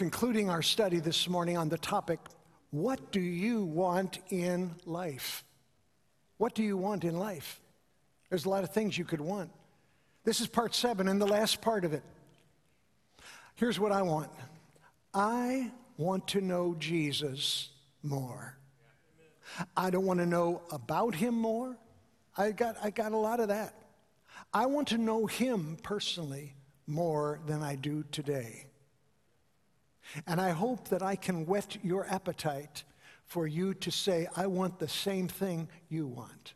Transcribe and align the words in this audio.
concluding 0.00 0.48
our 0.48 0.62
study 0.62 0.98
this 0.98 1.28
morning 1.28 1.58
on 1.58 1.68
the 1.68 1.76
topic 1.76 2.18
what 2.70 3.12
do 3.12 3.20
you 3.20 3.66
want 3.66 4.18
in 4.30 4.74
life? 4.86 5.44
What 6.38 6.54
do 6.54 6.62
you 6.62 6.78
want 6.78 7.04
in 7.04 7.18
life? 7.18 7.60
There's 8.30 8.46
a 8.46 8.48
lot 8.48 8.64
of 8.64 8.70
things 8.70 8.96
you 8.96 9.04
could 9.04 9.20
want. 9.20 9.50
This 10.24 10.40
is 10.40 10.46
part 10.46 10.74
seven 10.74 11.06
and 11.06 11.20
the 11.20 11.26
last 11.26 11.60
part 11.60 11.84
of 11.84 11.92
it. 11.92 12.02
Here's 13.56 13.78
what 13.78 13.92
I 13.92 14.00
want 14.00 14.30
I 15.12 15.70
want 15.98 16.28
to 16.28 16.40
know 16.40 16.74
Jesus 16.78 17.68
more. 18.02 18.56
I 19.76 19.90
don't 19.90 20.06
want 20.06 20.20
to 20.20 20.26
know 20.26 20.62
about 20.70 21.14
him 21.14 21.34
more. 21.34 21.76
I 22.38 22.52
got, 22.52 22.76
I 22.82 22.88
got 22.88 23.12
a 23.12 23.18
lot 23.18 23.38
of 23.38 23.48
that. 23.48 23.74
I 24.54 24.64
want 24.64 24.88
to 24.88 24.96
know 24.96 25.26
him 25.26 25.76
personally 25.82 26.54
more 26.86 27.38
than 27.46 27.62
I 27.62 27.74
do 27.74 28.02
today. 28.10 28.69
And 30.26 30.40
I 30.40 30.50
hope 30.50 30.88
that 30.88 31.02
I 31.02 31.16
can 31.16 31.46
whet 31.46 31.76
your 31.82 32.06
appetite 32.08 32.84
for 33.24 33.46
you 33.46 33.74
to 33.74 33.90
say, 33.90 34.26
I 34.36 34.46
want 34.46 34.78
the 34.78 34.88
same 34.88 35.28
thing 35.28 35.68
you 35.88 36.06
want 36.06 36.54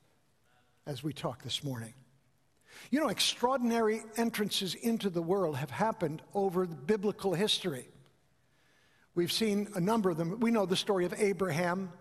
as 0.86 1.02
we 1.02 1.12
talk 1.12 1.42
this 1.42 1.62
morning. 1.62 1.94
You 2.90 3.00
know, 3.00 3.08
extraordinary 3.08 4.02
entrances 4.16 4.74
into 4.74 5.08
the 5.08 5.22
world 5.22 5.56
have 5.56 5.70
happened 5.70 6.22
over 6.34 6.66
biblical 6.66 7.34
history. 7.34 7.86
We've 9.14 9.32
seen 9.32 9.68
a 9.74 9.80
number 9.80 10.10
of 10.10 10.16
them. 10.16 10.40
We 10.40 10.50
know 10.50 10.66
the 10.66 10.76
story 10.76 11.04
of 11.04 11.14
Abraham 11.16 11.92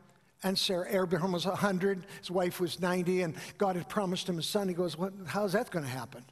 and 0.42 0.58
Sarah. 0.58 1.04
Abraham 1.04 1.32
was 1.32 1.46
100, 1.46 2.06
his 2.20 2.32
wife 2.32 2.60
was 2.60 2.82
90, 2.82 3.22
and 3.22 3.36
God 3.58 3.76
had 3.76 3.88
promised 3.88 4.28
him 4.28 4.40
a 4.40 4.44
son. 4.44 4.68
He 4.68 4.74
goes, 4.74 4.98
what, 4.98 5.14
How's 5.28 5.54
that 5.54 5.70
going 5.70 5.86
to 5.86 5.92
happen? 5.92 6.26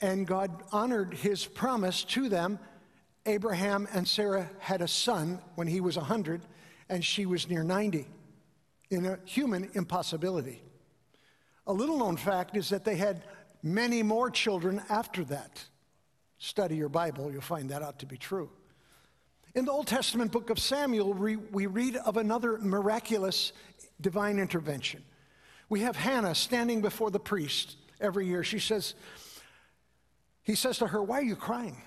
And 0.00 0.26
God 0.26 0.62
honored 0.72 1.14
his 1.14 1.46
promise 1.46 2.04
to 2.04 2.28
them 2.28 2.58
Abraham 3.26 3.88
and 3.92 4.06
Sarah 4.06 4.50
had 4.58 4.82
a 4.82 4.88
son 4.88 5.40
when 5.54 5.66
he 5.66 5.80
was 5.80 5.96
100 5.96 6.42
and 6.88 7.04
she 7.04 7.26
was 7.26 7.48
near 7.48 7.62
90 7.62 8.06
in 8.90 9.06
a 9.06 9.18
human 9.24 9.70
impossibility. 9.74 10.62
A 11.66 11.72
little 11.72 11.98
known 11.98 12.16
fact 12.16 12.56
is 12.56 12.68
that 12.68 12.84
they 12.84 12.96
had 12.96 13.24
many 13.62 14.02
more 14.02 14.30
children 14.30 14.82
after 14.88 15.24
that. 15.24 15.64
Study 16.38 16.76
your 16.76 16.90
Bible, 16.90 17.32
you'll 17.32 17.40
find 17.40 17.70
that 17.70 17.82
out 17.82 18.00
to 18.00 18.06
be 18.06 18.18
true. 18.18 18.50
In 19.54 19.64
the 19.64 19.72
Old 19.72 19.86
Testament 19.86 20.32
book 20.32 20.50
of 20.50 20.58
Samuel, 20.58 21.14
we, 21.14 21.66
read 21.66 21.96
of 21.96 22.16
another 22.16 22.58
miraculous 22.58 23.52
divine 24.00 24.38
intervention. 24.38 25.02
We 25.68 25.80
have 25.80 25.96
Hannah 25.96 26.34
standing 26.34 26.82
before 26.82 27.10
the 27.10 27.20
priest 27.20 27.76
every 28.00 28.26
year. 28.26 28.44
She 28.44 28.58
says, 28.58 28.94
he 30.42 30.56
says 30.56 30.78
to 30.78 30.88
her, 30.88 31.02
Why 31.02 31.20
are 31.20 31.24
you 31.24 31.36
crying? 31.36 31.80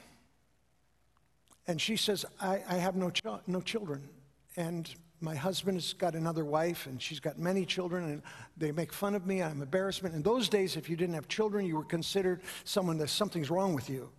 And 1.68 1.82
she 1.82 1.98
says, 1.98 2.26
I, 2.40 2.64
I 2.68 2.76
have 2.76 2.96
no, 2.96 3.12
no 3.46 3.62
children. 3.62 4.08
And 4.56 4.90
my 5.20 5.36
husband 5.36 5.78
has 5.78 5.94
got 5.94 6.16
another 6.16 6.46
wife, 6.46 6.86
and 6.86 7.02
she's 7.02 7.20
got 7.20 7.38
many 7.38 7.66
children, 7.66 8.04
and 8.06 8.22
they 8.56 8.72
make 8.72 8.94
fun 8.94 9.16
of 9.16 9.26
me. 9.26 9.42
I'm 9.42 9.62
embarrassment. 9.62 10.16
In 10.16 10.22
those 10.22 10.48
days, 10.48 10.76
if 10.78 10.90
you 10.90 10.96
didn't 10.96 11.16
have 11.16 11.28
children, 11.28 11.66
you 11.66 11.76
were 11.76 11.84
considered 11.84 12.42
someone 12.64 12.98
that 13.00 13.10
something's 13.10 13.50
wrong 13.50 13.74
with 13.74 13.90
you. 13.90 14.10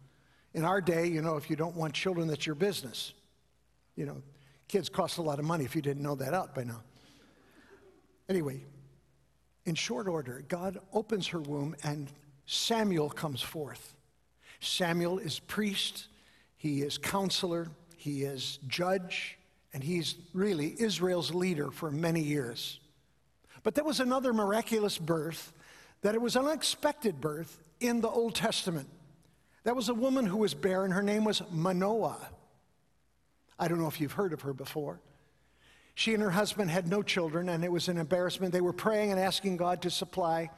In 0.55 0.65
our 0.65 0.81
day, 0.81 1.07
you 1.07 1.23
know, 1.23 1.37
if 1.37 1.49
you 1.49 1.57
don't 1.57 1.77
want 1.77 1.95
children, 1.95 2.27
that's 2.27 2.47
your 2.47 2.55
business. 2.55 3.15
You 3.97 4.07
know, 4.07 4.23
kids 4.67 4.89
cost 4.89 5.19
a 5.19 5.23
lot 5.23 5.39
of 5.39 5.45
money 5.45 5.65
if 5.65 5.77
you 5.77 5.83
didn't 5.83 6.03
know 6.03 6.17
that 6.17 6.35
out 6.35 6.55
by 6.55 6.65
now. 6.65 6.83
Anyway, 8.29 8.63
in 9.65 9.75
short 9.75 10.09
order, 10.09 10.45
God 10.49 10.79
opens 10.93 11.29
her 11.29 11.41
womb, 11.41 11.77
and 11.83 12.11
Samuel 12.47 13.09
comes 13.09 13.41
forth. 13.41 13.95
Samuel 14.61 15.19
is 15.19 15.39
priest 15.39 16.09
he 16.59 16.83
is 16.83 16.99
counselor, 16.99 17.69
he 17.97 18.25
is 18.25 18.59
judge, 18.67 19.39
and 19.73 19.83
he's 19.83 20.17
really 20.35 20.75
Israel's 20.79 21.33
leader 21.33 21.71
for 21.71 21.91
many 21.91 22.21
years. 22.21 22.81
But 23.63 23.75
there 23.75 23.85
was 23.85 24.01
another 24.01 24.33
miraculous 24.33 24.99
birth, 24.99 25.53
that 26.03 26.15
it 26.15 26.21
was 26.21 26.37
an 26.37 26.47
unexpected 26.47 27.21
birth 27.21 27.59
in 27.81 28.01
the 28.01 28.09
Old 28.09 28.35
Testament. 28.35 28.89
That 29.65 29.77
was 29.77 29.89
a 29.89 29.95
woman 29.95 30.27
who 30.27 30.39
was 30.39 30.55
barren. 30.55 30.91
Her 30.91 31.03
name 31.03 31.25
was 31.25 31.43
Manoah. 31.51 32.29
I 33.59 33.69
don't 33.69 33.81
know 33.81 33.89
if 33.89 34.01
you've 34.01 34.13
heard 34.13 34.33
of 34.33 34.43
her 34.43 34.53
before. 34.53 35.01
She 35.95 36.15
and 36.15 36.23
her 36.23 36.31
husband 36.31 36.71
had 36.71 36.87
no 36.87 37.03
children, 37.03 37.49
and 37.49 37.65
it 37.65 37.73
was 37.73 37.89
an 37.89 37.99
embarrassment. 37.99 38.53
They 38.53 38.61
were 38.61 38.73
praying 38.73 39.11
and 39.11 39.21
asking 39.21 39.57
God 39.57 39.83
to 39.83 39.91
supply. 39.91 40.51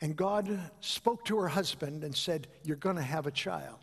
And 0.00 0.14
God 0.14 0.60
spoke 0.80 1.24
to 1.24 1.38
her 1.38 1.48
husband 1.48 2.04
and 2.04 2.14
said, 2.14 2.46
You're 2.62 2.76
going 2.76 2.96
to 2.96 3.02
have 3.02 3.26
a 3.26 3.30
child. 3.30 3.80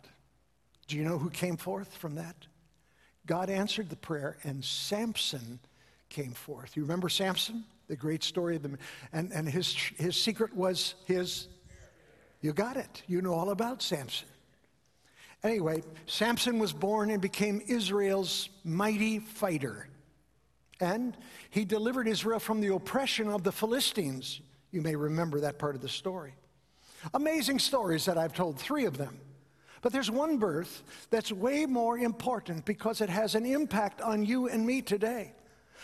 Do 0.86 0.96
you 0.96 1.04
know 1.04 1.18
who 1.18 1.30
came 1.30 1.56
forth 1.56 1.96
from 1.96 2.14
that? 2.16 2.36
God 3.26 3.50
answered 3.50 3.90
the 3.90 3.96
prayer, 3.96 4.36
and 4.44 4.64
Samson 4.64 5.58
came 6.08 6.32
forth. 6.32 6.76
You 6.76 6.82
remember 6.82 7.08
Samson? 7.08 7.64
The 7.88 7.96
great 7.96 8.22
story 8.24 8.56
of 8.56 8.62
the 8.62 8.78
and, 9.12 9.32
and 9.32 9.48
his 9.48 9.72
his 9.96 10.16
secret 10.16 10.54
was 10.54 10.94
his 11.06 11.48
you 12.40 12.52
got 12.52 12.76
it. 12.76 13.02
You 13.06 13.22
know 13.22 13.34
all 13.34 13.50
about 13.50 13.82
Samson. 13.82 14.28
Anyway, 15.42 15.82
Samson 16.06 16.58
was 16.58 16.72
born 16.72 17.10
and 17.10 17.20
became 17.20 17.62
Israel's 17.66 18.48
mighty 18.64 19.20
fighter. 19.20 19.88
And 20.80 21.16
he 21.50 21.64
delivered 21.64 22.08
Israel 22.08 22.38
from 22.38 22.60
the 22.60 22.74
oppression 22.74 23.28
of 23.28 23.42
the 23.42 23.52
Philistines. 23.52 24.40
You 24.70 24.82
may 24.82 24.96
remember 24.96 25.40
that 25.40 25.58
part 25.58 25.74
of 25.74 25.82
the 25.82 25.88
story. 25.88 26.34
Amazing 27.14 27.60
stories 27.60 28.04
that 28.06 28.18
I've 28.18 28.34
told, 28.34 28.58
three 28.58 28.84
of 28.84 28.98
them. 28.98 29.18
But 29.86 29.92
there's 29.92 30.10
one 30.10 30.38
birth 30.38 30.82
that's 31.10 31.30
way 31.30 31.64
more 31.64 31.96
important 31.96 32.64
because 32.64 33.00
it 33.00 33.08
has 33.08 33.36
an 33.36 33.46
impact 33.46 34.00
on 34.00 34.24
you 34.24 34.48
and 34.48 34.66
me 34.66 34.82
today. 34.82 35.32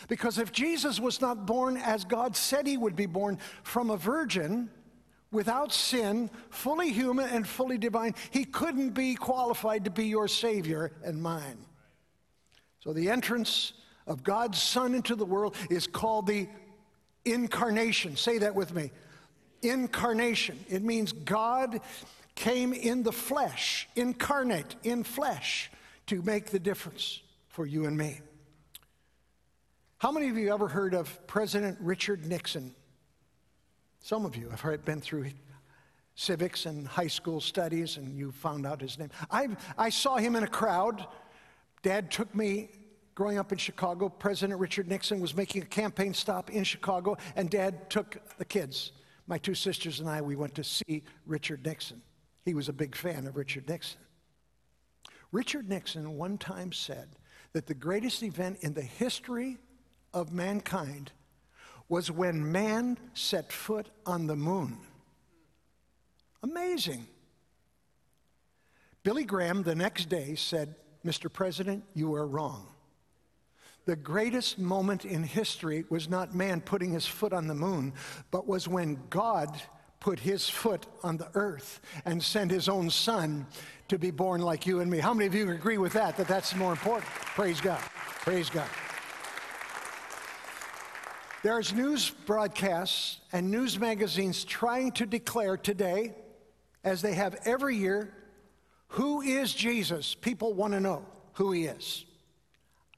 Because 0.09 0.39
if 0.39 0.51
Jesus 0.51 0.99
was 0.99 1.21
not 1.21 1.45
born 1.45 1.77
as 1.77 2.03
God 2.03 2.35
said 2.35 2.67
he 2.67 2.75
would 2.75 2.97
be 2.97 3.05
born 3.05 3.39
from 3.63 3.89
a 3.89 3.95
virgin, 3.95 4.69
without 5.31 5.71
sin, 5.71 6.29
fully 6.49 6.91
human 6.91 7.29
and 7.29 7.47
fully 7.47 7.77
divine, 7.77 8.13
he 8.31 8.43
couldn't 8.43 8.89
be 8.89 9.15
qualified 9.15 9.85
to 9.85 9.89
be 9.89 10.07
your 10.07 10.27
Savior 10.27 10.91
and 11.05 11.23
mine. 11.23 11.63
So 12.81 12.91
the 12.91 13.09
entrance 13.09 13.71
of 14.05 14.21
God's 14.21 14.61
Son 14.61 14.95
into 14.95 15.15
the 15.15 15.23
world 15.23 15.55
is 15.69 15.87
called 15.87 16.27
the 16.27 16.49
incarnation. 17.23 18.17
Say 18.17 18.39
that 18.39 18.53
with 18.53 18.75
me. 18.75 18.91
Incarnation. 19.61 20.59
It 20.67 20.83
means 20.83 21.13
God 21.13 21.79
came 22.35 22.73
in 22.73 23.03
the 23.03 23.11
flesh, 23.11 23.87
incarnate 23.95 24.75
in 24.83 25.03
flesh, 25.03 25.71
to 26.07 26.21
make 26.21 26.47
the 26.47 26.59
difference 26.59 27.21
for 27.47 27.65
you 27.65 27.85
and 27.85 27.97
me. 27.97 28.19
How 29.97 30.11
many 30.11 30.27
of 30.29 30.37
you 30.37 30.53
ever 30.53 30.67
heard 30.67 30.93
of 30.93 31.25
President 31.27 31.77
Richard 31.79 32.25
Nixon? 32.25 32.75
Some 34.01 34.25
of 34.25 34.35
you 34.35 34.49
have 34.49 34.59
heard, 34.59 34.83
been 34.83 34.99
through 34.99 35.27
civics 36.15 36.65
and 36.65 36.87
high 36.87 37.07
school 37.07 37.39
studies 37.39 37.97
and 37.97 38.17
you 38.17 38.31
found 38.31 38.67
out 38.67 38.81
his 38.81 38.99
name. 38.99 39.09
I, 39.31 39.47
I 39.77 39.89
saw 39.89 40.17
him 40.17 40.35
in 40.35 40.43
a 40.43 40.47
crowd. 40.47 41.05
Dad 41.81 42.11
took 42.11 42.33
me 42.35 42.69
growing 43.15 43.37
up 43.37 43.51
in 43.51 43.57
Chicago. 43.57 44.09
President 44.09 44.59
Richard 44.59 44.89
Nixon 44.89 45.21
was 45.21 45.35
making 45.35 45.61
a 45.61 45.65
campaign 45.65 46.13
stop 46.13 46.49
in 46.49 46.63
Chicago, 46.63 47.17
and 47.35 47.49
Dad 47.49 47.89
took 47.89 48.17
the 48.37 48.45
kids. 48.45 48.91
My 49.27 49.37
two 49.37 49.55
sisters 49.55 49.99
and 49.99 50.09
I, 50.09 50.21
we 50.21 50.35
went 50.35 50.55
to 50.55 50.63
see 50.63 51.03
Richard 51.25 51.65
Nixon. 51.65 52.01
He 52.45 52.53
was 52.53 52.69
a 52.69 52.73
big 52.73 52.95
fan 52.95 53.25
of 53.27 53.35
Richard 53.35 53.67
Nixon. 53.69 53.99
Richard 55.31 55.67
Nixon 55.69 56.17
one 56.17 56.37
time 56.37 56.71
said 56.71 57.09
that 57.53 57.67
the 57.67 57.73
greatest 57.73 58.23
event 58.23 58.59
in 58.61 58.73
the 58.73 58.81
history 58.81 59.57
of 60.13 60.31
mankind 60.31 61.11
was 61.89 62.11
when 62.11 62.51
man 62.51 62.97
set 63.13 63.51
foot 63.51 63.89
on 64.05 64.27
the 64.27 64.35
moon. 64.35 64.77
Amazing. 66.41 67.07
Billy 69.03 69.23
Graham 69.23 69.63
the 69.63 69.75
next 69.75 70.09
day 70.09 70.35
said, 70.35 70.75
Mr. 71.05 71.31
President, 71.31 71.83
you 71.93 72.13
are 72.15 72.25
wrong. 72.25 72.67
The 73.85 73.95
greatest 73.97 74.59
moment 74.59 75.03
in 75.03 75.23
history 75.23 75.83
was 75.89 76.07
not 76.07 76.33
man 76.33 76.61
putting 76.61 76.93
his 76.93 77.05
foot 77.05 77.33
on 77.33 77.47
the 77.47 77.53
moon, 77.53 77.93
but 78.31 78.47
was 78.47 78.67
when 78.67 78.97
God 79.09 79.61
put 80.03 80.19
his 80.19 80.49
foot 80.49 80.85
on 81.01 81.15
the 81.15 81.29
earth 81.33 81.79
and 82.03 82.21
send 82.21 82.51
his 82.51 82.67
own 82.67 82.89
son 82.89 83.47
to 83.87 83.97
be 83.97 84.11
born 84.11 84.41
like 84.41 84.67
you 84.67 84.81
and 84.81 84.91
me. 84.91 84.99
How 84.99 85.13
many 85.13 85.27
of 85.27 85.33
you 85.33 85.49
agree 85.49 85.77
with 85.77 85.93
that, 85.93 86.17
that 86.17 86.27
that's 86.27 86.53
more 86.55 86.71
important? 86.71 87.05
Praise 87.05 87.61
God. 87.61 87.79
Praise 87.79 88.49
God. 88.49 88.67
There's 91.41 91.73
news 91.73 92.09
broadcasts 92.09 93.19
and 93.31 93.49
news 93.49 93.79
magazines 93.79 94.43
trying 94.43 94.91
to 94.93 95.05
declare 95.05 95.57
today, 95.57 96.13
as 96.83 97.01
they 97.01 97.13
have 97.13 97.35
every 97.45 97.77
year, 97.77 98.13
who 98.89 99.21
is 99.21 99.53
Jesus? 99.53 100.15
People 100.15 100.53
want 100.53 100.73
to 100.73 100.81
know 100.81 101.05
who 101.33 101.51
he 101.53 101.65
is. 101.65 102.05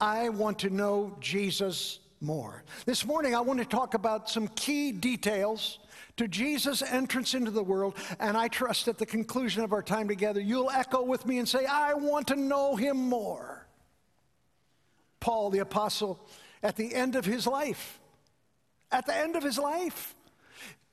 I 0.02 0.30
want 0.30 0.60
to 0.60 0.70
know 0.70 1.16
Jesus 1.20 2.00
more. 2.20 2.64
This 2.86 3.06
morning, 3.06 3.36
I 3.36 3.42
want 3.42 3.60
to 3.60 3.66
talk 3.66 3.94
about 3.94 4.30
some 4.30 4.48
key 4.50 4.92
details 4.92 5.80
to 6.18 6.28
Jesus' 6.28 6.82
entrance 6.82 7.34
into 7.34 7.52
the 7.52 7.64
world. 7.64 7.96
And 8.20 8.38
I 8.38 8.48
trust 8.48 8.88
at 8.88 8.98
the 8.98 9.06
conclusion 9.06 9.64
of 9.64 9.74
our 9.74 9.84
time 9.84 10.08
together, 10.08 10.40
you'll 10.40 10.70
echo 10.70 11.04
with 11.04 11.26
me 11.26 11.40
and 11.40 11.48
say, 11.48 11.66
I 11.66 11.94
want 11.94 12.28
to 12.28 12.36
know 12.36 12.76
him 12.76 12.98
more. 12.98 13.68
Paul 15.20 15.50
the 15.50 15.60
Apostle, 15.60 16.20
at 16.62 16.76
the 16.76 16.94
end 16.94 17.16
of 17.16 17.26
his 17.26 17.48
life, 17.48 18.00
at 18.92 19.06
the 19.06 19.16
end 19.16 19.36
of 19.36 19.44
his 19.44 19.58
life, 19.58 20.16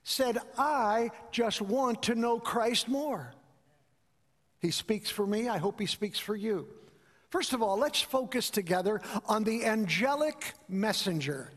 said, 0.03 0.37
I 0.57 1.11
just 1.31 1.61
want 1.61 2.03
to 2.03 2.15
know 2.15 2.39
Christ 2.39 2.87
more. 2.87 3.33
He 4.59 4.71
speaks 4.71 5.09
for 5.09 5.25
me. 5.25 5.47
I 5.49 5.57
hope 5.57 5.79
he 5.79 5.85
speaks 5.85 6.19
for 6.19 6.35
you. 6.35 6.67
First 7.29 7.53
of 7.53 7.61
all, 7.61 7.77
let's 7.77 8.01
focus 8.01 8.49
together 8.49 9.01
on 9.25 9.43
the 9.43 9.65
angelic 9.65 10.53
messenger. 10.67 11.51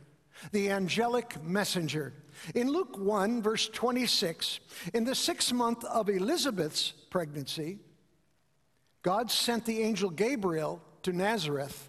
The 0.53 0.71
angelic 0.71 1.43
messenger. 1.43 2.15
In 2.55 2.71
Luke 2.71 2.99
1, 2.99 3.43
verse 3.43 3.69
26, 3.69 4.61
in 4.95 5.05
the 5.05 5.15
sixth 5.15 5.53
month 5.53 5.85
of 5.85 6.09
Elizabeth's 6.09 6.93
pregnancy, 7.11 7.79
God 9.03 9.31
sent 9.31 9.65
the 9.65 9.83
angel 9.83 10.11
Gabriel 10.11 10.83
to 11.03 11.13
Nazareth, 11.13 11.89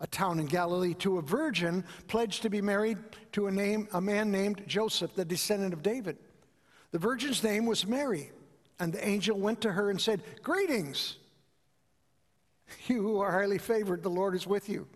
a 0.00 0.06
town 0.06 0.38
in 0.38 0.46
Galilee, 0.46 0.94
to 0.94 1.18
a 1.18 1.22
virgin 1.22 1.84
pledged 2.06 2.42
to 2.42 2.50
be 2.50 2.60
married 2.60 2.98
to 3.32 3.46
a, 3.46 3.50
name, 3.50 3.88
a 3.92 4.00
man 4.00 4.30
named 4.30 4.62
Joseph, 4.66 5.14
the 5.14 5.24
descendant 5.24 5.72
of 5.72 5.82
David. 5.82 6.18
The 6.90 6.98
virgin's 6.98 7.42
name 7.42 7.66
was 7.66 7.86
Mary, 7.86 8.30
and 8.78 8.92
the 8.92 9.06
angel 9.06 9.38
went 9.38 9.60
to 9.62 9.72
her 9.72 9.90
and 9.90 10.00
said, 10.00 10.22
Greetings, 10.42 11.16
you 12.86 13.02
who 13.02 13.20
are 13.20 13.32
highly 13.32 13.58
favored, 13.58 14.02
the 14.02 14.10
Lord 14.10 14.34
is 14.34 14.46
with 14.46 14.68
you. 14.68 14.86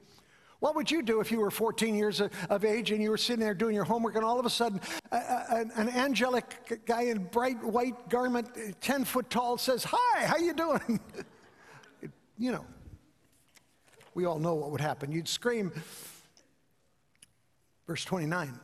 What 0.62 0.76
would 0.76 0.93
you 0.93 1.03
do 1.03 1.19
if 1.19 1.32
you 1.32 1.41
were 1.41 1.50
14 1.50 1.93
years 1.97 2.20
of 2.20 2.64
age 2.64 2.93
and 2.93 3.03
you 3.03 3.11
were 3.11 3.17
sitting 3.17 3.41
there 3.41 3.53
doing 3.53 3.75
your 3.75 3.82
homework 3.82 4.14
and 4.14 4.25
all 4.25 4.38
of 4.38 4.47
a 4.47 4.50
sudden 4.50 4.81
a, 5.11 5.17
a, 5.17 5.67
an 5.75 5.88
angelic 5.88 6.85
guy 6.87 7.03
in 7.03 7.25
bright 7.25 7.61
white 7.64 8.09
garment, 8.09 8.49
uh, 8.56 8.70
10 8.81 9.05
foot 9.05 9.29
tall, 9.29 9.59
says, 9.59 9.85
Hi, 9.91 10.25
how 10.25 10.37
you 10.37 10.55
doing? 10.55 11.00
you 12.38 12.53
know, 12.53 12.64
we 14.14 14.25
all 14.25 14.38
know 14.38 14.55
what 14.55 14.70
would 14.70 14.81
happen. 14.81 15.11
You'd 15.11 15.26
scream. 15.26 15.73
Verse 17.88 18.05
29, 18.05 18.56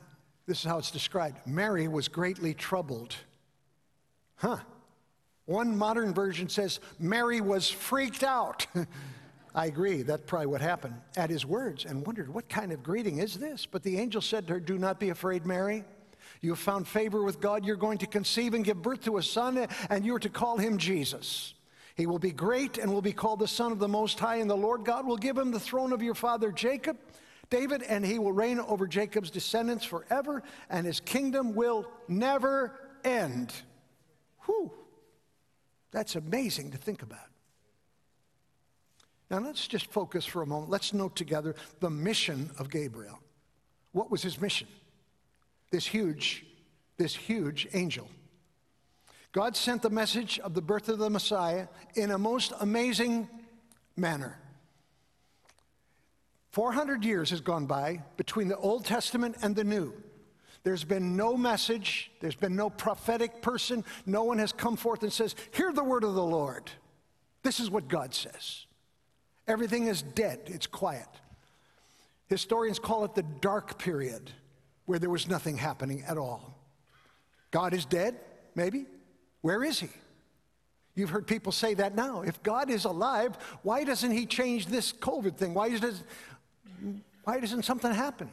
this 0.46 0.60
is 0.60 0.64
how 0.66 0.78
it's 0.78 0.92
described 0.92 1.44
Mary 1.48 1.88
was 1.88 2.06
greatly 2.06 2.54
troubled. 2.54 3.16
Huh. 4.36 4.58
One 5.46 5.76
modern 5.76 6.14
version 6.14 6.48
says 6.48 6.78
Mary 7.00 7.40
was 7.40 7.68
freaked 7.68 8.22
out. 8.22 8.68
I 9.54 9.66
agree, 9.66 10.02
that's 10.02 10.22
probably 10.26 10.46
what 10.46 10.60
happened 10.60 10.94
at 11.16 11.30
his 11.30 11.44
words 11.46 11.84
and 11.84 12.06
wondered, 12.06 12.32
what 12.32 12.48
kind 12.48 12.72
of 12.72 12.82
greeting 12.82 13.18
is 13.18 13.38
this? 13.38 13.66
But 13.66 13.82
the 13.82 13.98
angel 13.98 14.20
said 14.20 14.46
to 14.46 14.54
her, 14.54 14.60
Do 14.60 14.78
not 14.78 15.00
be 15.00 15.10
afraid, 15.10 15.46
Mary. 15.46 15.84
You 16.40 16.50
have 16.50 16.58
found 16.58 16.86
favor 16.86 17.22
with 17.22 17.40
God. 17.40 17.64
You're 17.64 17.76
going 17.76 17.98
to 17.98 18.06
conceive 18.06 18.54
and 18.54 18.64
give 18.64 18.82
birth 18.82 19.02
to 19.04 19.16
a 19.16 19.22
son, 19.22 19.66
and 19.90 20.04
you 20.04 20.14
are 20.14 20.20
to 20.20 20.28
call 20.28 20.58
him 20.58 20.78
Jesus. 20.78 21.54
He 21.96 22.06
will 22.06 22.20
be 22.20 22.30
great 22.30 22.78
and 22.78 22.92
will 22.92 23.02
be 23.02 23.12
called 23.12 23.40
the 23.40 23.48
Son 23.48 23.72
of 23.72 23.80
the 23.80 23.88
Most 23.88 24.20
High, 24.20 24.36
and 24.36 24.48
the 24.48 24.56
Lord 24.56 24.84
God 24.84 25.04
will 25.04 25.16
give 25.16 25.36
him 25.36 25.50
the 25.50 25.58
throne 25.58 25.92
of 25.92 26.02
your 26.02 26.14
father 26.14 26.52
Jacob, 26.52 26.96
David, 27.50 27.82
and 27.82 28.06
he 28.06 28.20
will 28.20 28.32
reign 28.32 28.60
over 28.60 28.86
Jacob's 28.86 29.30
descendants 29.30 29.84
forever, 29.84 30.44
and 30.70 30.86
his 30.86 31.00
kingdom 31.00 31.54
will 31.54 31.90
never 32.06 32.78
end. 33.02 33.52
Whew. 34.46 34.70
That's 35.90 36.14
amazing 36.14 36.70
to 36.72 36.78
think 36.78 37.02
about. 37.02 37.18
Now, 39.30 39.38
let's 39.40 39.66
just 39.66 39.86
focus 39.86 40.24
for 40.24 40.42
a 40.42 40.46
moment. 40.46 40.70
Let's 40.70 40.94
note 40.94 41.14
together 41.14 41.54
the 41.80 41.90
mission 41.90 42.50
of 42.58 42.70
Gabriel. 42.70 43.18
What 43.92 44.10
was 44.10 44.22
his 44.22 44.40
mission? 44.40 44.68
This 45.70 45.86
huge, 45.86 46.46
this 46.96 47.14
huge 47.14 47.68
angel. 47.74 48.08
God 49.32 49.54
sent 49.54 49.82
the 49.82 49.90
message 49.90 50.38
of 50.38 50.54
the 50.54 50.62
birth 50.62 50.88
of 50.88 50.98
the 50.98 51.10
Messiah 51.10 51.66
in 51.94 52.10
a 52.10 52.18
most 52.18 52.52
amazing 52.60 53.28
manner. 53.96 54.38
400 56.52 57.04
years 57.04 57.30
has 57.30 57.42
gone 57.42 57.66
by 57.66 58.02
between 58.16 58.48
the 58.48 58.56
Old 58.56 58.84
Testament 58.84 59.36
and 59.42 59.54
the 59.54 59.64
New. 59.64 59.92
There's 60.64 60.84
been 60.84 61.16
no 61.16 61.36
message, 61.36 62.10
there's 62.20 62.34
been 62.34 62.56
no 62.56 62.68
prophetic 62.68 63.42
person, 63.42 63.84
no 64.06 64.24
one 64.24 64.38
has 64.38 64.52
come 64.52 64.76
forth 64.76 65.02
and 65.02 65.12
says, 65.12 65.36
Hear 65.52 65.72
the 65.72 65.84
word 65.84 66.04
of 66.04 66.14
the 66.14 66.24
Lord. 66.24 66.70
This 67.42 67.60
is 67.60 67.70
what 67.70 67.88
God 67.88 68.14
says. 68.14 68.66
Everything 69.48 69.86
is 69.86 70.02
dead, 70.02 70.40
it's 70.46 70.66
quiet. 70.66 71.08
Historians 72.28 72.78
call 72.78 73.04
it 73.04 73.14
the 73.14 73.24
dark 73.40 73.78
period 73.78 74.30
where 74.84 74.98
there 74.98 75.10
was 75.10 75.26
nothing 75.26 75.56
happening 75.56 76.04
at 76.06 76.18
all. 76.18 76.54
God 77.50 77.72
is 77.72 77.86
dead, 77.86 78.16
maybe. 78.54 78.84
Where 79.40 79.64
is 79.64 79.80
he? 79.80 79.88
You've 80.94 81.10
heard 81.10 81.26
people 81.26 81.52
say 81.52 81.74
that 81.74 81.94
now. 81.94 82.22
If 82.22 82.42
God 82.42 82.70
is 82.70 82.84
alive, 82.84 83.38
why 83.62 83.84
doesn't 83.84 84.10
he 84.10 84.26
change 84.26 84.66
this 84.66 84.92
COVID 84.92 85.36
thing? 85.36 85.54
Why, 85.54 85.70
does, 85.70 86.02
why 87.24 87.40
doesn't 87.40 87.64
something 87.64 87.92
happen? 87.92 88.28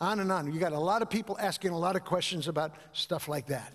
On 0.00 0.20
and 0.20 0.30
on. 0.30 0.52
You 0.52 0.60
got 0.60 0.72
a 0.72 0.78
lot 0.78 1.00
of 1.00 1.08
people 1.08 1.38
asking 1.40 1.70
a 1.70 1.78
lot 1.78 1.96
of 1.96 2.04
questions 2.04 2.48
about 2.48 2.74
stuff 2.92 3.28
like 3.28 3.46
that. 3.46 3.72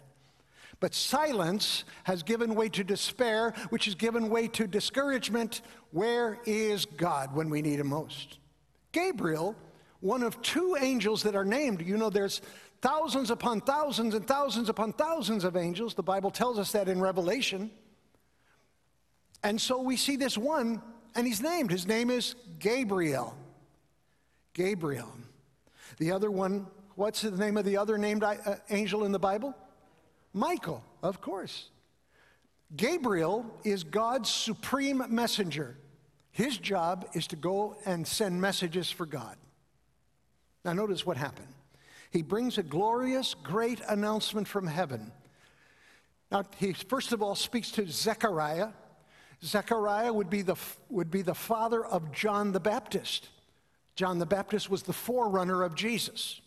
But 0.82 0.96
silence 0.96 1.86
has 2.04 2.24
given 2.24 2.56
way 2.56 2.68
to 2.70 2.84
despair, 2.84 3.54
which 3.70 3.86
has 3.86 3.94
given 3.94 4.30
way 4.30 4.48
to 4.50 4.66
discouragement. 4.68 5.62
Where 5.92 6.40
is 6.46 6.86
God 6.86 7.36
when 7.36 7.52
we 7.52 7.62
need 7.62 7.80
him 7.80 7.88
most? 7.88 8.40
Gabriel, 8.92 9.56
one 10.00 10.24
of 10.24 10.42
two 10.42 10.76
angels 10.82 11.22
that 11.24 11.36
are 11.36 11.46
named, 11.46 11.84
you 11.86 11.98
know, 11.98 12.10
there's 12.10 12.42
thousands 12.82 13.30
upon 13.30 13.62
thousands 13.62 14.16
and 14.16 14.28
thousands 14.28 14.70
upon 14.70 14.94
thousands 14.94 15.44
of 15.44 15.56
angels. 15.56 15.94
The 15.94 16.02
Bible 16.02 16.32
tells 16.32 16.58
us 16.58 16.72
that 16.72 16.90
in 16.90 17.00
Revelation. 17.00 17.70
And 19.44 19.62
so 19.62 19.84
we 19.84 19.96
see 19.96 20.16
this 20.16 20.36
one, 20.36 20.82
and 21.14 21.28
he's 21.28 21.44
named. 21.44 21.70
His 21.70 21.86
name 21.86 22.10
is 22.10 22.34
Gabriel. 22.58 23.38
Gabriel. 24.54 25.14
The 26.00 26.12
other 26.12 26.32
one, 26.32 26.66
what's 26.96 27.22
the 27.22 27.30
name 27.30 27.56
of 27.58 27.66
the 27.66 27.78
other 27.78 28.00
named 28.00 28.24
uh, 28.24 28.36
angel 28.72 29.06
in 29.06 29.12
the 29.12 29.20
Bible? 29.20 29.56
Michael, 30.34 30.84
of 31.04 31.22
course. 31.22 31.70
Gabriel 32.76 33.46
is 33.64 33.84
God's 33.84 34.30
supreme 34.30 35.04
messenger. 35.10 35.78
His 36.32 36.58
job 36.58 37.08
is 37.14 37.28
to 37.28 37.36
go 37.36 37.76
and 37.86 38.08
send 38.08 38.40
messages 38.40 38.90
for 38.90 39.06
God. 39.06 39.36
Now, 40.64 40.74
notice 40.74 41.06
what 41.06 41.18
happened. 41.18 41.54
He 42.12 42.22
brings 42.22 42.58
a 42.58 42.64
glorious, 42.64 43.34
great 43.34 43.82
announcement 43.88 44.48
from 44.48 44.68
heaven. 44.68 45.12
Now, 46.32 46.46
he 46.58 46.74
first 46.74 47.12
of 47.12 47.22
all 47.22 47.36
speaks 47.36 47.72
to 47.72 47.88
Zechariah. 47.88 48.70
Zechariah 49.44 50.14
would 50.14 50.30
be 50.30 50.42
the, 50.44 50.56
would 50.90 51.12
be 51.12 51.24
the 51.24 51.34
father 51.34 51.84
of 51.84 52.12
John 52.14 52.52
the 52.54 52.60
Baptist. 52.60 53.30
John 53.96 54.20
the 54.20 54.26
Baptist 54.26 54.70
was 54.70 54.84
the 54.84 54.94
forerunner 54.94 55.64
of 55.64 55.76
Jesus. 55.76 56.40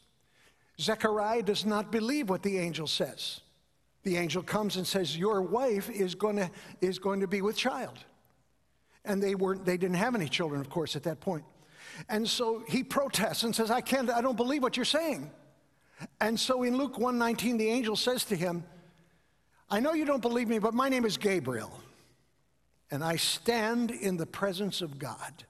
Zechariah 0.81 1.43
does 1.43 1.67
not 1.67 1.93
believe 1.93 2.31
what 2.31 2.43
the 2.43 2.59
angel 2.59 2.87
says 2.87 3.41
the 4.05 4.17
angel 4.17 4.43
comes 4.43 4.77
and 4.77 4.87
says, 4.87 5.17
Your 5.17 5.43
wife 5.43 5.91
is 5.91 6.15
going 6.15 6.37
to, 6.37 6.51
is 6.81 6.99
going 6.99 7.21
to 7.21 7.27
be 7.27 7.43
with 7.43 7.57
child. 7.57 7.99
And 9.05 9.23
they, 9.23 9.35
weren't, 9.35 9.65
they 9.65 9.77
didn't 9.77 9.97
have 9.97 10.15
any 10.15 10.29
children, 10.29 10.61
of 10.61 10.71
course, 10.71 10.97
at 10.97 11.03
that 11.03 11.21
point. 11.21 11.45
And 12.09 12.29
so 12.29 12.63
he 12.67 12.83
protests 12.83 13.43
and 13.43 13.55
says, 13.55 13.71
I 13.71 13.81
can't, 13.81 14.11
I 14.11 14.21
don't 14.21 14.37
believe 14.37 14.63
what 14.63 14.77
you're 14.77 14.85
saying. 14.85 15.31
And 16.21 16.39
so 16.39 16.63
in 16.63 16.77
Luke 16.77 16.99
119, 16.99 17.57
the 17.57 17.69
angel 17.69 17.97
says 17.97 18.25
to 18.27 18.37
him, 18.37 18.65
I 19.71 19.81
know 19.81 19.93
you 19.93 20.05
don't 20.05 20.23
believe 20.23 20.49
me, 20.49 20.59
but 20.59 20.75
my 20.75 20.89
name 20.89 21.05
is 21.05 21.17
Gabriel. 21.17 21.73
And 22.91 23.03
I 23.03 23.17
stand 23.17 23.91
in 23.91 24.17
the 24.17 24.27
presence 24.27 24.83
of 24.83 24.99
God. 24.99 25.45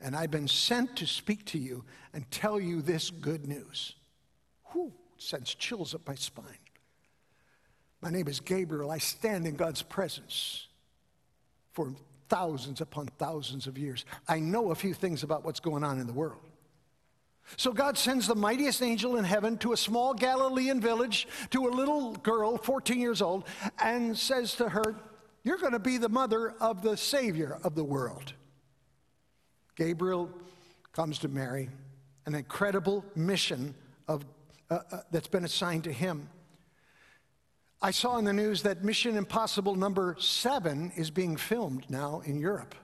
And 0.00 0.16
I've 0.16 0.30
been 0.30 0.48
sent 0.48 0.96
to 0.96 1.06
speak 1.06 1.44
to 1.46 1.58
you 1.58 1.84
and 2.14 2.30
tell 2.30 2.58
you 2.58 2.80
this 2.80 3.10
good 3.10 3.46
news. 3.46 3.94
Whew, 4.72 4.92
sends 5.18 5.54
chills 5.54 5.94
up 5.94 6.06
my 6.06 6.14
spine. 6.14 6.44
My 8.00 8.10
name 8.10 8.28
is 8.28 8.40
Gabriel. 8.40 8.90
I 8.90 8.98
stand 8.98 9.46
in 9.46 9.56
God's 9.56 9.82
presence 9.82 10.66
for 11.72 11.92
thousands 12.28 12.80
upon 12.80 13.08
thousands 13.18 13.66
of 13.66 13.76
years. 13.76 14.04
I 14.26 14.40
know 14.40 14.70
a 14.70 14.74
few 14.74 14.94
things 14.94 15.22
about 15.22 15.44
what's 15.44 15.60
going 15.60 15.84
on 15.84 15.98
in 15.98 16.06
the 16.06 16.12
world. 16.12 16.40
So 17.56 17.72
God 17.72 17.98
sends 17.98 18.26
the 18.26 18.36
mightiest 18.36 18.82
angel 18.82 19.16
in 19.16 19.24
heaven 19.24 19.58
to 19.58 19.72
a 19.72 19.76
small 19.76 20.14
Galilean 20.14 20.80
village, 20.80 21.26
to 21.50 21.66
a 21.66 21.70
little 21.70 22.14
girl, 22.16 22.56
14 22.56 23.00
years 23.00 23.20
old, 23.20 23.44
and 23.82 24.16
says 24.16 24.54
to 24.56 24.68
her, 24.68 24.94
You're 25.42 25.58
going 25.58 25.72
to 25.72 25.80
be 25.80 25.98
the 25.98 26.08
mother 26.08 26.54
of 26.60 26.82
the 26.82 26.96
Savior 26.96 27.58
of 27.64 27.74
the 27.74 27.84
world. 27.84 28.32
Gabriel 29.74 30.30
comes 30.92 31.18
to 31.20 31.28
Mary, 31.28 31.68
an 32.26 32.34
incredible 32.34 33.04
mission 33.16 33.74
of, 34.06 34.24
uh, 34.70 34.80
uh, 34.92 35.00
that's 35.10 35.28
been 35.28 35.44
assigned 35.44 35.84
to 35.84 35.92
him. 35.92 36.28
I 37.82 37.92
saw 37.92 38.18
in 38.18 38.26
the 38.26 38.32
news 38.32 38.62
that 38.62 38.84
Mission 38.84 39.16
Impossible 39.16 39.74
number 39.74 40.14
seven 40.18 40.92
is 40.96 41.10
being 41.10 41.38
filmed 41.38 41.88
now 41.88 42.20
in 42.26 42.38
Europe. 42.38 42.74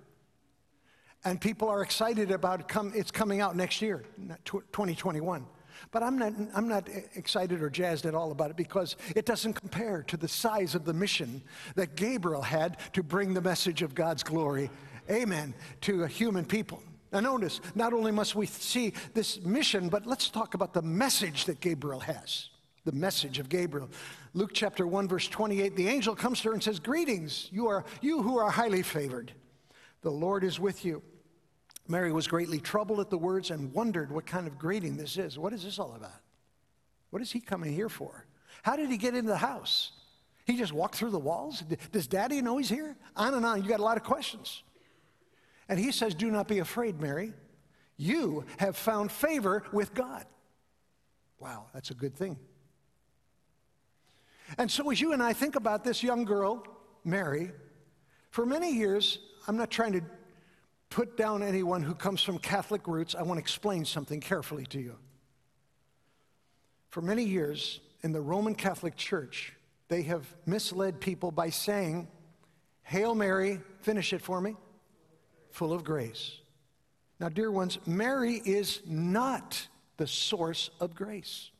And 1.22 1.38
people 1.38 1.68
are 1.68 1.82
excited 1.82 2.30
about 2.30 2.60
it. 2.60 2.68
Come, 2.68 2.92
it's 2.94 3.10
coming 3.10 3.42
out 3.42 3.56
next 3.56 3.82
year, 3.82 4.04
2021. 4.46 5.44
But 5.90 6.02
I'm 6.02 6.18
not, 6.18 6.32
I'm 6.54 6.66
not 6.66 6.88
excited 7.14 7.60
or 7.60 7.68
jazzed 7.68 8.06
at 8.06 8.14
all 8.14 8.32
about 8.32 8.50
it 8.50 8.56
because 8.56 8.96
it 9.14 9.26
doesn't 9.26 9.52
compare 9.52 10.02
to 10.04 10.16
the 10.16 10.28
size 10.28 10.74
of 10.74 10.86
the 10.86 10.94
mission 10.94 11.42
that 11.74 11.94
Gabriel 11.94 12.40
had 12.40 12.78
to 12.94 13.02
bring 13.02 13.34
the 13.34 13.42
message 13.42 13.82
of 13.82 13.94
God's 13.94 14.22
glory, 14.22 14.70
amen, 15.10 15.54
to 15.82 16.04
a 16.04 16.08
human 16.08 16.46
people. 16.46 16.82
Now, 17.12 17.20
notice, 17.20 17.60
not 17.74 17.92
only 17.92 18.12
must 18.12 18.34
we 18.34 18.46
see 18.46 18.94
this 19.12 19.42
mission, 19.42 19.90
but 19.90 20.06
let's 20.06 20.30
talk 20.30 20.54
about 20.54 20.72
the 20.72 20.82
message 20.82 21.44
that 21.44 21.60
Gabriel 21.60 22.00
has. 22.00 22.48
The 22.86 22.92
message 22.92 23.40
of 23.40 23.48
Gabriel. 23.48 23.90
Luke 24.32 24.52
chapter 24.54 24.86
1, 24.86 25.08
verse 25.08 25.26
28, 25.26 25.74
the 25.74 25.88
angel 25.88 26.14
comes 26.14 26.40
to 26.40 26.48
her 26.48 26.54
and 26.54 26.62
says, 26.62 26.78
Greetings, 26.78 27.48
you 27.50 27.66
are 27.66 27.84
you 28.00 28.22
who 28.22 28.38
are 28.38 28.48
highly 28.48 28.82
favored. 28.82 29.32
The 30.02 30.10
Lord 30.10 30.44
is 30.44 30.60
with 30.60 30.84
you. 30.84 31.02
Mary 31.88 32.12
was 32.12 32.28
greatly 32.28 32.60
troubled 32.60 33.00
at 33.00 33.10
the 33.10 33.18
words 33.18 33.50
and 33.50 33.74
wondered 33.74 34.12
what 34.12 34.24
kind 34.24 34.46
of 34.46 34.56
greeting 34.56 34.96
this 34.96 35.18
is. 35.18 35.36
What 35.36 35.52
is 35.52 35.64
this 35.64 35.80
all 35.80 35.94
about? 35.96 36.20
What 37.10 37.20
is 37.22 37.32
he 37.32 37.40
coming 37.40 37.72
here 37.72 37.88
for? 37.88 38.24
How 38.62 38.76
did 38.76 38.88
he 38.88 38.98
get 38.98 39.16
into 39.16 39.30
the 39.30 39.36
house? 39.36 39.90
He 40.44 40.56
just 40.56 40.72
walked 40.72 40.94
through 40.94 41.10
the 41.10 41.18
walls? 41.18 41.64
Does 41.90 42.06
daddy 42.06 42.40
know 42.40 42.56
he's 42.56 42.68
here? 42.68 42.96
On 43.16 43.34
and 43.34 43.44
on. 43.44 43.64
You 43.64 43.68
got 43.68 43.80
a 43.80 43.84
lot 43.84 43.96
of 43.96 44.04
questions. 44.04 44.62
And 45.68 45.80
he 45.80 45.90
says, 45.90 46.14
Do 46.14 46.30
not 46.30 46.46
be 46.46 46.60
afraid, 46.60 47.00
Mary. 47.00 47.32
You 47.96 48.44
have 48.58 48.76
found 48.76 49.10
favor 49.10 49.64
with 49.72 49.92
God. 49.92 50.24
Wow, 51.40 51.66
that's 51.74 51.90
a 51.90 51.94
good 51.94 52.14
thing. 52.14 52.38
And 54.58 54.70
so, 54.70 54.90
as 54.90 55.00
you 55.00 55.12
and 55.12 55.22
I 55.22 55.32
think 55.32 55.56
about 55.56 55.84
this 55.84 56.02
young 56.02 56.24
girl, 56.24 56.66
Mary, 57.04 57.50
for 58.30 58.46
many 58.46 58.72
years, 58.72 59.18
I'm 59.48 59.56
not 59.56 59.70
trying 59.70 59.92
to 59.92 60.02
put 60.90 61.16
down 61.16 61.42
anyone 61.42 61.82
who 61.82 61.94
comes 61.94 62.22
from 62.22 62.38
Catholic 62.38 62.86
roots. 62.86 63.14
I 63.14 63.22
want 63.22 63.38
to 63.38 63.42
explain 63.42 63.84
something 63.84 64.20
carefully 64.20 64.66
to 64.66 64.80
you. 64.80 64.96
For 66.88 67.00
many 67.00 67.24
years, 67.24 67.80
in 68.02 68.12
the 68.12 68.20
Roman 68.20 68.54
Catholic 68.54 68.96
Church, 68.96 69.52
they 69.88 70.02
have 70.02 70.26
misled 70.46 71.00
people 71.00 71.30
by 71.30 71.50
saying, 71.50 72.08
Hail 72.82 73.14
Mary, 73.14 73.60
finish 73.80 74.12
it 74.12 74.22
for 74.22 74.40
me, 74.40 74.56
full 75.50 75.72
of 75.72 75.84
grace. 75.84 76.38
Now, 77.18 77.28
dear 77.28 77.50
ones, 77.50 77.78
Mary 77.86 78.40
is 78.44 78.80
not 78.86 79.66
the 79.96 80.06
source 80.06 80.70
of 80.80 80.94
grace. 80.94 81.50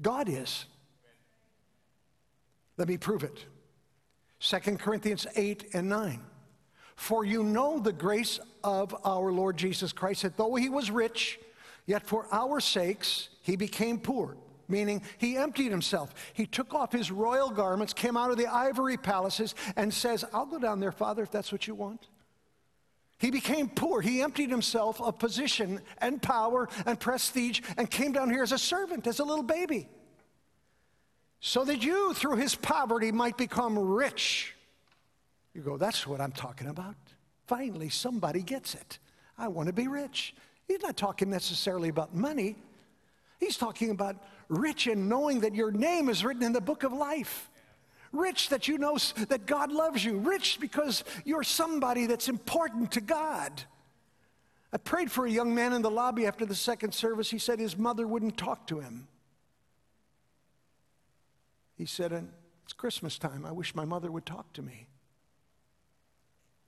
God 0.00 0.28
is. 0.28 0.66
Let 2.78 2.88
me 2.88 2.96
prove 2.96 3.22
it. 3.24 3.44
2 4.40 4.58
Corinthians 4.78 5.26
8 5.36 5.66
and 5.74 5.88
9. 5.88 6.20
For 6.96 7.24
you 7.24 7.44
know 7.44 7.78
the 7.78 7.92
grace 7.92 8.40
of 8.64 8.94
our 9.04 9.30
Lord 9.30 9.56
Jesus 9.56 9.92
Christ, 9.92 10.22
that 10.22 10.36
though 10.36 10.54
he 10.54 10.68
was 10.68 10.90
rich, 10.90 11.38
yet 11.86 12.06
for 12.06 12.26
our 12.32 12.60
sakes 12.60 13.28
he 13.42 13.56
became 13.56 13.98
poor 13.98 14.36
meaning 14.68 15.02
he 15.16 15.36
emptied 15.36 15.70
himself. 15.70 16.14
He 16.34 16.46
took 16.46 16.74
off 16.74 16.92
his 16.92 17.10
royal 17.10 17.50
garments, 17.50 17.92
came 17.92 18.16
out 18.16 18.30
of 18.30 18.36
the 18.36 18.46
ivory 18.46 18.96
palaces, 18.96 19.54
and 19.76 19.92
says, 19.92 20.24
I'll 20.32 20.46
go 20.46 20.58
down 20.58 20.80
there, 20.80 20.92
Father, 20.92 21.22
if 21.22 21.30
that's 21.30 21.50
what 21.50 21.66
you 21.66 21.74
want. 21.74 22.06
He 23.18 23.30
became 23.30 23.68
poor. 23.68 24.00
He 24.00 24.22
emptied 24.22 24.50
himself 24.50 25.00
of 25.00 25.18
position 25.18 25.80
and 25.98 26.22
power 26.22 26.68
and 26.86 27.00
prestige 27.00 27.62
and 27.76 27.90
came 27.90 28.12
down 28.12 28.30
here 28.30 28.44
as 28.44 28.52
a 28.52 28.58
servant, 28.58 29.06
as 29.08 29.18
a 29.18 29.24
little 29.24 29.42
baby, 29.42 29.88
so 31.40 31.64
that 31.64 31.82
you, 31.82 32.14
through 32.14 32.36
his 32.36 32.54
poverty, 32.54 33.12
might 33.12 33.36
become 33.36 33.78
rich. 33.78 34.54
You 35.54 35.62
go, 35.62 35.76
that's 35.76 36.06
what 36.06 36.20
I'm 36.20 36.32
talking 36.32 36.68
about. 36.68 36.96
Finally, 37.46 37.88
somebody 37.88 38.42
gets 38.42 38.74
it. 38.74 38.98
I 39.36 39.48
want 39.48 39.68
to 39.68 39.72
be 39.72 39.88
rich. 39.88 40.34
He's 40.66 40.82
not 40.82 40.96
talking 40.96 41.30
necessarily 41.30 41.88
about 41.88 42.14
money. 42.14 42.56
He's 43.40 43.56
talking 43.56 43.90
about 43.90 44.16
rich 44.48 44.86
in 44.86 45.08
knowing 45.08 45.40
that 45.40 45.54
your 45.54 45.70
name 45.70 46.08
is 46.08 46.24
written 46.24 46.42
in 46.42 46.52
the 46.52 46.60
book 46.60 46.82
of 46.82 46.92
life. 46.92 47.50
Rich 48.12 48.48
that 48.48 48.68
you 48.68 48.78
know 48.78 48.98
that 49.28 49.46
God 49.46 49.70
loves 49.70 50.04
you. 50.04 50.18
Rich 50.18 50.58
because 50.60 51.04
you're 51.24 51.42
somebody 51.42 52.06
that's 52.06 52.28
important 52.28 52.92
to 52.92 53.00
God. 53.00 53.62
I 54.72 54.76
prayed 54.76 55.10
for 55.10 55.26
a 55.26 55.30
young 55.30 55.54
man 55.54 55.72
in 55.72 55.82
the 55.82 55.90
lobby 55.90 56.26
after 56.26 56.44
the 56.44 56.54
second 56.54 56.92
service. 56.92 57.30
He 57.30 57.38
said 57.38 57.58
his 57.58 57.76
mother 57.76 58.06
wouldn't 58.06 58.36
talk 58.36 58.66
to 58.68 58.80
him. 58.80 59.08
He 61.78 61.86
said, 61.86 62.12
and 62.12 62.30
It's 62.64 62.72
Christmas 62.74 63.18
time. 63.18 63.46
I 63.46 63.52
wish 63.52 63.74
my 63.74 63.86
mother 63.86 64.10
would 64.10 64.26
talk 64.26 64.52
to 64.54 64.62
me. 64.62 64.88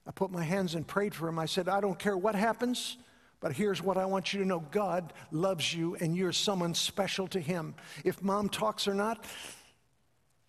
I 0.07 0.13
put 0.13 0.31
my 0.31 0.45
hands 0.45 0.75
and 0.75 0.87
prayed 0.87 1.15
for 1.15 1.29
him. 1.29 1.39
I 1.39 1.47
said, 1.47 1.69
I 1.69 1.81
don't 1.81 1.99
care 1.99 2.17
what 2.17 2.35
happens. 2.35 2.97
But 3.41 3.53
here's 3.53 3.83
what 3.83 3.97
I 3.97 4.05
want 4.05 4.33
you 4.33 4.41
to 4.41 4.47
know 4.47 4.61
God 4.71 5.13
loves 5.33 5.75
you, 5.75 5.97
and 5.97 6.17
you're 6.17 6.33
someone 6.33 6.75
special 6.75 7.27
to 7.29 7.41
Him. 7.41 7.75
If 8.05 8.23
mom 8.23 8.51
talks 8.51 8.87
or 8.87 8.93
not, 8.93 9.25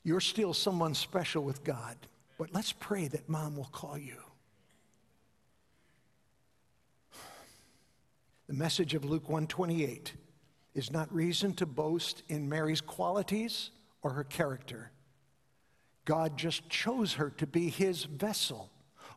you're 0.04 0.20
still 0.20 0.54
someone 0.54 0.94
special 0.94 1.44
with 1.44 1.64
God. 1.64 1.96
But 2.38 2.54
let's 2.54 2.74
pray 2.74 3.08
that 3.08 3.30
mom 3.30 3.56
will 3.56 3.70
call 3.72 3.98
you. 3.98 4.18
The 8.48 8.54
message 8.54 8.94
of 8.94 9.06
Luke 9.06 9.30
128 9.30 10.14
is 10.74 10.92
not 10.92 11.14
reason 11.14 11.54
to 11.54 11.66
boast 11.66 12.24
in 12.28 12.50
Mary's 12.50 12.82
qualities 12.82 13.70
or 14.02 14.12
her 14.12 14.24
character. 14.24 14.92
God 16.06 16.38
just 16.38 16.68
chose 16.70 17.14
her 17.14 17.30
to 17.38 17.48
be 17.48 17.70
his 17.70 18.04
vessel 18.04 18.70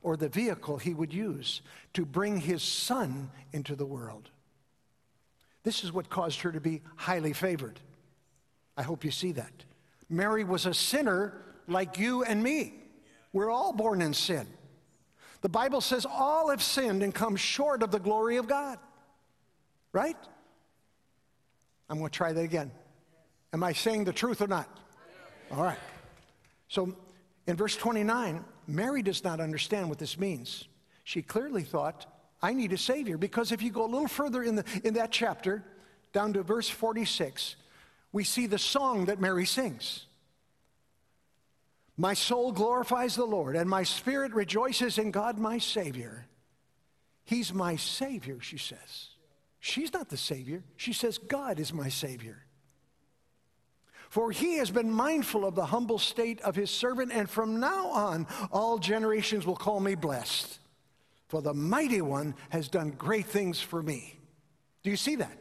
or 0.03 0.17
the 0.17 0.29
vehicle 0.29 0.77
he 0.77 0.95
would 0.95 1.13
use 1.13 1.63
to 1.95 2.05
bring 2.05 2.39
his 2.39 2.63
son 2.63 3.31
into 3.53 3.75
the 3.75 3.87
world. 3.87 4.31
This 5.63 5.83
is 5.83 5.93
what 5.93 6.11
caused 6.11 6.43
her 6.43 6.53
to 6.53 6.61
be 6.61 6.83
highly 6.97 7.33
favored. 7.33 7.81
I 8.77 8.83
hope 8.83 9.05
you 9.05 9.11
see 9.11 9.33
that. 9.33 9.53
Mary 10.11 10.45
was 10.45 10.67
a 10.67 10.75
sinner 10.75 11.43
like 11.67 11.99
you 11.99 12.23
and 12.23 12.43
me. 12.43 12.75
We're 13.33 13.51
all 13.51 13.73
born 13.73 14.03
in 14.03 14.13
sin. 14.13 14.47
The 15.41 15.49
Bible 15.49 15.81
says 15.81 16.07
all 16.07 16.51
have 16.51 16.63
sinned 16.63 17.03
and 17.03 17.15
come 17.15 17.37
short 17.37 17.83
of 17.83 17.91
the 17.91 17.99
glory 17.99 18.37
of 18.37 18.47
God. 18.47 18.79
Right? 19.93 20.17
I'm 21.89 21.99
going 21.99 22.11
to 22.11 22.17
try 22.17 22.33
that 22.33 22.41
again. 22.41 22.71
Am 23.55 23.63
I 23.63 23.73
saying 23.73 24.03
the 24.03 24.13
truth 24.13 24.43
or 24.43 24.49
not? 24.49 24.69
All 25.53 25.63
right. 25.63 25.79
So 26.67 26.93
in 27.47 27.57
verse 27.57 27.77
29, 27.77 28.45
Mary 28.67 29.01
does 29.01 29.23
not 29.23 29.41
understand 29.41 29.89
what 29.89 30.01
this 30.01 30.19
means. 30.19 30.67
She 31.05 31.23
clearly 31.23 31.63
thought, 31.63 32.05
I 32.43 32.53
need 32.53 32.73
a 32.73 32.77
Savior. 32.77 33.17
Because 33.17 33.53
if 33.53 33.63
you 33.63 33.71
go 33.71 33.85
a 33.85 33.87
little 33.87 34.09
further 34.09 34.43
in, 34.43 34.57
the, 34.57 34.65
in 34.83 34.95
that 34.95 35.13
chapter, 35.13 35.63
down 36.13 36.33
to 36.33 36.43
verse 36.43 36.69
46, 36.69 37.55
we 38.11 38.25
see 38.25 38.49
the 38.49 38.59
song 38.59 39.05
that 39.05 39.21
Mary 39.21 39.47
sings. 39.47 40.07
My 41.97 42.15
soul 42.15 42.51
glorifies 42.51 43.15
the 43.15 43.25
Lord, 43.25 43.55
and 43.55 43.71
my 43.71 43.85
spirit 43.85 44.35
rejoices 44.35 44.99
in 44.99 45.13
God 45.13 45.39
my 45.39 45.59
Savior. 45.59 46.27
He's 47.23 47.55
my 47.55 47.77
Savior, 47.77 48.41
she 48.41 48.59
says. 48.59 49.11
She's 49.61 49.93
not 49.93 50.09
the 50.09 50.17
Savior. 50.17 50.65
She 50.77 50.93
says, 50.93 51.19
God 51.19 51.61
is 51.61 51.73
my 51.73 51.89
Savior. 51.89 52.45
For 54.15 54.31
he 54.31 54.59
has 54.59 54.71
been 54.71 54.93
mindful 54.93 55.45
of 55.45 55.57
the 55.57 55.67
humble 55.67 55.99
state 55.99 56.41
of 56.43 56.55
his 56.55 56.71
servant, 56.71 57.11
and 57.13 57.29
from 57.29 57.59
now 57.59 57.89
on 57.89 58.29
all 58.53 58.79
generations 58.79 59.45
will 59.45 59.57
call 59.57 59.81
me 59.81 59.97
blessed. 59.97 60.61
For 61.27 61.43
the 61.43 61.53
mighty 61.53 62.01
one 62.01 62.37
has 62.51 62.69
done 62.69 62.91
great 62.91 63.27
things 63.27 63.61
for 63.61 63.83
me. 63.83 64.21
Do 64.85 64.91
you 64.91 64.97
see 64.97 65.17
that? 65.17 65.37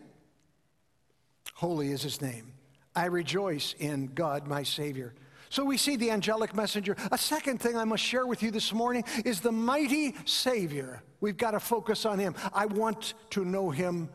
Holy 1.53 1.91
is 1.91 2.01
his 2.01 2.19
name. 2.19 2.51
I 2.95 3.05
rejoice 3.05 3.75
in 3.77 4.07
God, 4.07 4.47
my 4.47 4.63
Savior. 4.63 5.13
So 5.51 5.63
we 5.63 5.77
see 5.77 5.95
the 5.95 6.09
angelic 6.09 6.55
messenger. 6.55 6.97
A 7.11 7.17
second 7.19 7.61
thing 7.61 7.77
I 7.77 7.83
must 7.83 8.01
share 8.01 8.25
with 8.25 8.41
you 8.41 8.49
this 8.49 8.73
morning 8.73 9.03
is 9.23 9.39
the 9.39 9.51
mighty 9.51 10.15
Savior. 10.25 11.03
We've 11.21 11.37
got 11.37 11.51
to 11.51 11.59
focus 11.59 12.07
on 12.07 12.17
him. 12.17 12.33
I 12.51 12.65
want 12.65 13.13
to 13.29 13.45
know 13.45 13.69
him 13.69 14.09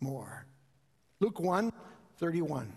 more. 0.00 0.44
Luke 1.18 1.40
1 1.40 1.72
31. 2.18 2.74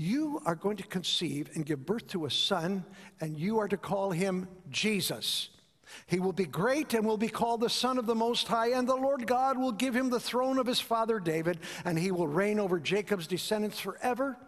You 0.00 0.40
are 0.46 0.54
going 0.54 0.78
to 0.78 0.82
conceive 0.82 1.50
and 1.54 1.66
give 1.66 1.84
birth 1.84 2.06
to 2.08 2.24
a 2.24 2.30
son, 2.30 2.86
and 3.20 3.36
you 3.36 3.58
are 3.58 3.68
to 3.68 3.76
call 3.76 4.12
him 4.12 4.48
Jesus. 4.70 5.50
He 6.06 6.18
will 6.18 6.32
be 6.32 6.46
great 6.46 6.94
and 6.94 7.04
will 7.04 7.18
be 7.18 7.28
called 7.28 7.60
the 7.60 7.68
Son 7.68 7.98
of 7.98 8.06
the 8.06 8.14
Most 8.14 8.48
High, 8.48 8.68
and 8.68 8.88
the 8.88 8.96
Lord 8.96 9.26
God 9.26 9.58
will 9.58 9.72
give 9.72 9.94
him 9.94 10.08
the 10.08 10.18
throne 10.18 10.56
of 10.56 10.66
his 10.66 10.80
father 10.80 11.20
David, 11.20 11.58
and 11.84 11.98
he 11.98 12.12
will 12.12 12.26
reign 12.26 12.58
over 12.58 12.80
Jacob's 12.80 13.26
descendants 13.26 13.78
forever, 13.78 14.38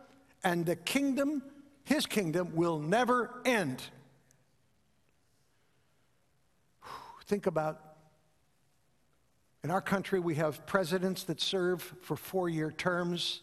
and 0.43 0.65
the 0.65 0.75
kingdom, 0.75 1.43
his 1.85 2.07
kingdom, 2.07 2.55
will 2.55 2.79
never 2.79 3.43
end. 3.45 3.83
Think 7.27 7.45
about 7.45 7.79
in 9.63 9.71
our 9.71 9.83
country, 9.83 10.19
we 10.19 10.37
have 10.37 10.65
presidents 10.65 11.25
that 11.25 11.43
serve 11.43 11.83
for 12.01 12.17
four 12.17 12.49
year 12.49 12.71
terms. 12.71 13.43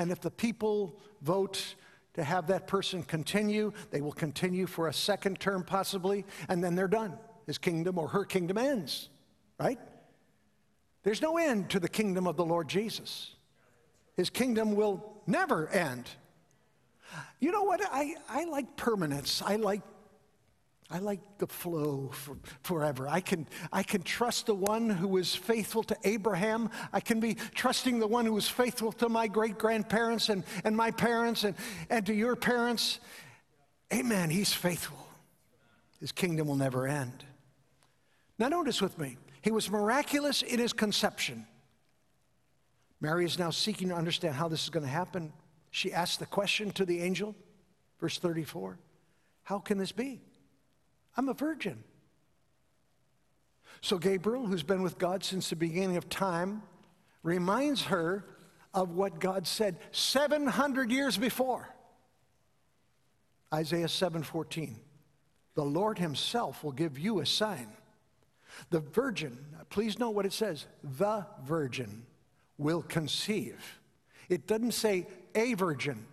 And 0.00 0.10
if 0.10 0.22
the 0.22 0.30
people 0.30 0.98
vote 1.20 1.74
to 2.14 2.24
have 2.24 2.46
that 2.46 2.66
person 2.66 3.02
continue, 3.02 3.70
they 3.90 4.00
will 4.00 4.12
continue 4.12 4.66
for 4.66 4.88
a 4.88 4.94
second 4.94 5.38
term 5.38 5.62
possibly, 5.62 6.24
and 6.48 6.64
then 6.64 6.74
they're 6.74 6.88
done. 6.88 7.18
His 7.44 7.58
kingdom 7.58 7.98
or 7.98 8.08
her 8.08 8.24
kingdom 8.24 8.56
ends, 8.56 9.10
right? 9.58 9.78
There's 11.02 11.20
no 11.20 11.36
end 11.36 11.68
to 11.70 11.78
the 11.78 11.88
kingdom 11.88 12.26
of 12.26 12.38
the 12.38 12.46
Lord 12.46 12.66
Jesus. 12.66 13.34
His 14.16 14.30
kingdom 14.30 14.74
will 14.74 15.20
never 15.26 15.68
end. 15.68 16.08
You 17.38 17.52
know 17.52 17.64
what? 17.64 17.82
I, 17.92 18.14
I 18.26 18.44
like 18.44 18.78
permanence. 18.78 19.42
I 19.44 19.56
like, 19.56 19.82
I 20.92 20.98
like 20.98 21.20
the 21.38 21.46
flow 21.46 22.10
for, 22.12 22.36
forever. 22.64 23.06
I 23.08 23.20
can, 23.20 23.46
I 23.72 23.84
can 23.84 24.02
trust 24.02 24.46
the 24.46 24.54
one 24.54 24.90
who 24.90 25.06
was 25.06 25.34
faithful 25.34 25.84
to 25.84 25.96
Abraham. 26.02 26.68
I 26.92 26.98
can 26.98 27.20
be 27.20 27.36
trusting 27.54 28.00
the 28.00 28.08
one 28.08 28.26
who 28.26 28.32
was 28.32 28.48
faithful 28.48 28.90
to 28.92 29.08
my 29.08 29.28
great 29.28 29.56
grandparents 29.56 30.28
and, 30.28 30.42
and 30.64 30.76
my 30.76 30.90
parents 30.90 31.44
and, 31.44 31.54
and 31.90 32.04
to 32.06 32.14
your 32.14 32.34
parents. 32.34 32.98
Amen. 33.92 34.30
He's 34.30 34.52
faithful. 34.52 34.98
His 36.00 36.10
kingdom 36.10 36.48
will 36.48 36.56
never 36.56 36.88
end. 36.88 37.24
Now, 38.36 38.48
notice 38.48 38.82
with 38.82 38.98
me, 38.98 39.16
he 39.42 39.52
was 39.52 39.70
miraculous 39.70 40.42
in 40.42 40.58
his 40.58 40.72
conception. 40.72 41.46
Mary 43.00 43.24
is 43.24 43.38
now 43.38 43.50
seeking 43.50 43.90
to 43.90 43.94
understand 43.94 44.34
how 44.34 44.48
this 44.48 44.64
is 44.64 44.70
going 44.70 44.84
to 44.84 44.90
happen. 44.90 45.32
She 45.70 45.92
asks 45.92 46.16
the 46.16 46.26
question 46.26 46.72
to 46.72 46.84
the 46.84 47.00
angel, 47.00 47.36
verse 48.00 48.18
34 48.18 48.78
How 49.44 49.60
can 49.60 49.78
this 49.78 49.92
be? 49.92 50.20
I'm 51.20 51.28
a 51.28 51.34
virgin. 51.34 51.84
So, 53.82 53.98
Gabriel, 53.98 54.46
who's 54.46 54.62
been 54.62 54.80
with 54.80 54.96
God 54.96 55.22
since 55.22 55.50
the 55.50 55.56
beginning 55.56 55.98
of 55.98 56.08
time, 56.08 56.62
reminds 57.22 57.82
her 57.82 58.24
of 58.72 58.92
what 58.92 59.20
God 59.20 59.46
said 59.46 59.76
700 59.92 60.90
years 60.90 61.18
before. 61.18 61.68
Isaiah 63.52 63.88
7:14. 63.88 64.80
The 65.56 65.62
Lord 65.62 65.98
himself 65.98 66.64
will 66.64 66.72
give 66.72 66.98
you 66.98 67.20
a 67.20 67.26
sign. 67.26 67.70
The 68.70 68.80
virgin, 68.80 69.44
please 69.68 69.98
know 69.98 70.08
what 70.08 70.24
it 70.24 70.32
says, 70.32 70.64
the 70.82 71.26
virgin 71.42 72.06
will 72.56 72.80
conceive. 72.80 73.78
It 74.30 74.46
doesn't 74.46 74.72
say 74.72 75.06
a 75.34 75.52
virgin. 75.52 76.06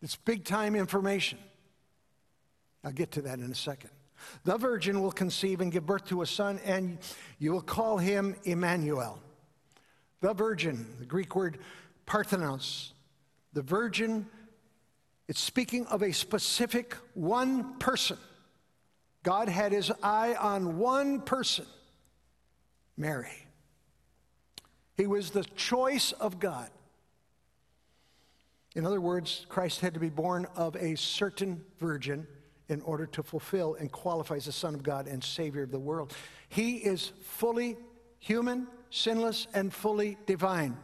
It's 0.00 0.16
big 0.16 0.46
time 0.46 0.76
information. 0.76 1.38
I'll 2.84 2.92
get 2.92 3.12
to 3.12 3.22
that 3.22 3.38
in 3.38 3.50
a 3.50 3.54
second. 3.54 3.90
The 4.44 4.56
virgin 4.56 5.02
will 5.02 5.12
conceive 5.12 5.60
and 5.60 5.70
give 5.70 5.86
birth 5.86 6.06
to 6.06 6.22
a 6.22 6.26
son, 6.26 6.60
and 6.64 6.98
you 7.38 7.52
will 7.52 7.62
call 7.62 7.98
him 7.98 8.36
Emmanuel. 8.44 9.18
The 10.20 10.34
virgin, 10.34 10.86
the 11.00 11.06
Greek 11.06 11.34
word 11.34 11.58
parthenos, 12.06 12.92
the 13.52 13.62
virgin, 13.62 14.26
it's 15.28 15.40
speaking 15.40 15.86
of 15.86 16.02
a 16.02 16.12
specific 16.12 16.96
one 17.14 17.78
person. 17.78 18.18
God 19.22 19.48
had 19.48 19.72
his 19.72 19.90
eye 20.02 20.34
on 20.34 20.78
one 20.78 21.20
person, 21.20 21.66
Mary. 22.96 23.46
He 24.96 25.06
was 25.06 25.30
the 25.30 25.44
choice 25.44 26.12
of 26.12 26.38
God. 26.38 26.70
In 28.74 28.86
other 28.86 29.00
words, 29.00 29.46
Christ 29.48 29.80
had 29.80 29.94
to 29.94 30.00
be 30.00 30.08
born 30.08 30.46
of 30.56 30.76
a 30.76 30.96
certain 30.96 31.64
virgin 31.78 32.26
in 32.72 32.80
order 32.82 33.06
to 33.06 33.22
fulfill 33.22 33.74
and 33.74 33.92
qualify 33.92 34.36
as 34.36 34.46
the 34.46 34.52
Son 34.52 34.74
of 34.74 34.82
God 34.82 35.06
and 35.06 35.22
Savior 35.22 35.62
of 35.62 35.70
the 35.70 35.78
world. 35.78 36.12
He 36.48 36.76
is 36.76 37.12
fully 37.22 37.76
human, 38.18 38.66
sinless, 38.90 39.46
and 39.54 39.72
fully 39.72 40.16
divine. 40.26 40.76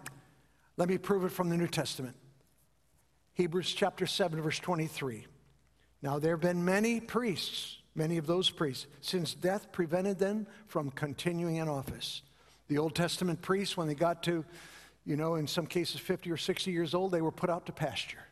Let 0.77 0.89
me 0.89 0.99
prove 0.99 1.25
it 1.25 1.33
from 1.33 1.49
the 1.49 1.57
New 1.57 1.67
Testament. 1.67 2.15
Hebrews 3.35 3.73
chapter 3.73 4.07
7, 4.07 4.41
verse 4.41 4.59
23. 4.59 5.27
Now, 6.03 6.19
there 6.19 6.33
have 6.33 6.41
been 6.41 6.65
many 6.65 7.01
priests, 7.01 7.79
many 7.95 8.19
of 8.19 8.27
those 8.27 8.51
priests, 8.51 8.87
since 9.01 9.35
death 9.35 9.73
prevented 9.73 10.19
them 10.19 10.47
from 10.67 10.91
continuing 10.91 11.57
in 11.57 11.69
office. 11.69 12.23
The 12.69 12.79
Old 12.79 12.95
Testament 12.95 13.43
priests, 13.43 13.77
when 13.77 13.89
they 13.89 13.95
got 13.95 14.23
to, 14.25 14.45
you 15.05 15.17
know, 15.17 15.37
in 15.37 15.47
some 15.47 15.67
cases 15.67 16.01
50 16.01 16.31
or 16.31 16.37
60 16.37 16.71
years 16.71 16.95
old, 16.95 17.13
they 17.13 17.21
were 17.21 17.33
put 17.33 17.51
out 17.51 17.67
to 17.67 17.73
pasture. 17.73 18.25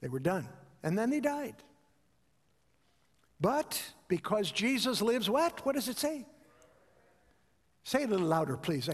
They 0.00 0.08
were 0.08 0.20
done. 0.20 0.48
And 0.82 0.96
then 0.98 1.10
they 1.10 1.20
died. 1.20 1.56
But 3.40 3.82
because 4.08 4.50
Jesus 4.50 5.02
lives, 5.02 5.28
what? 5.28 5.64
What 5.66 5.74
does 5.74 5.88
it 5.88 5.98
say? 5.98 6.26
Say 7.82 8.02
it 8.02 8.08
a 8.08 8.12
little 8.12 8.26
louder, 8.26 8.56
please. 8.56 8.88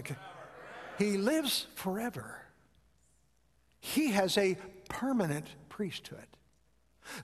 He 0.97 1.17
lives 1.17 1.67
forever. 1.75 2.37
He 3.79 4.11
has 4.11 4.37
a 4.37 4.57
permanent 4.89 5.47
priesthood. 5.69 6.27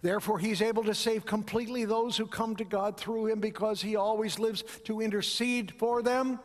Therefore, 0.02 0.40
he's 0.40 0.62
able 0.62 0.84
to 0.86 0.96
save 0.96 1.26
completely 1.26 1.86
those 1.86 2.18
who 2.18 2.26
come 2.26 2.56
to 2.56 2.64
God 2.64 2.98
through 2.98 3.28
him 3.28 3.40
because 3.40 3.82
he 3.82 3.96
always 3.96 4.40
lives 4.40 4.64
to 4.86 5.02
intercede 5.02 5.74
for 5.78 6.02
them. 6.02 6.40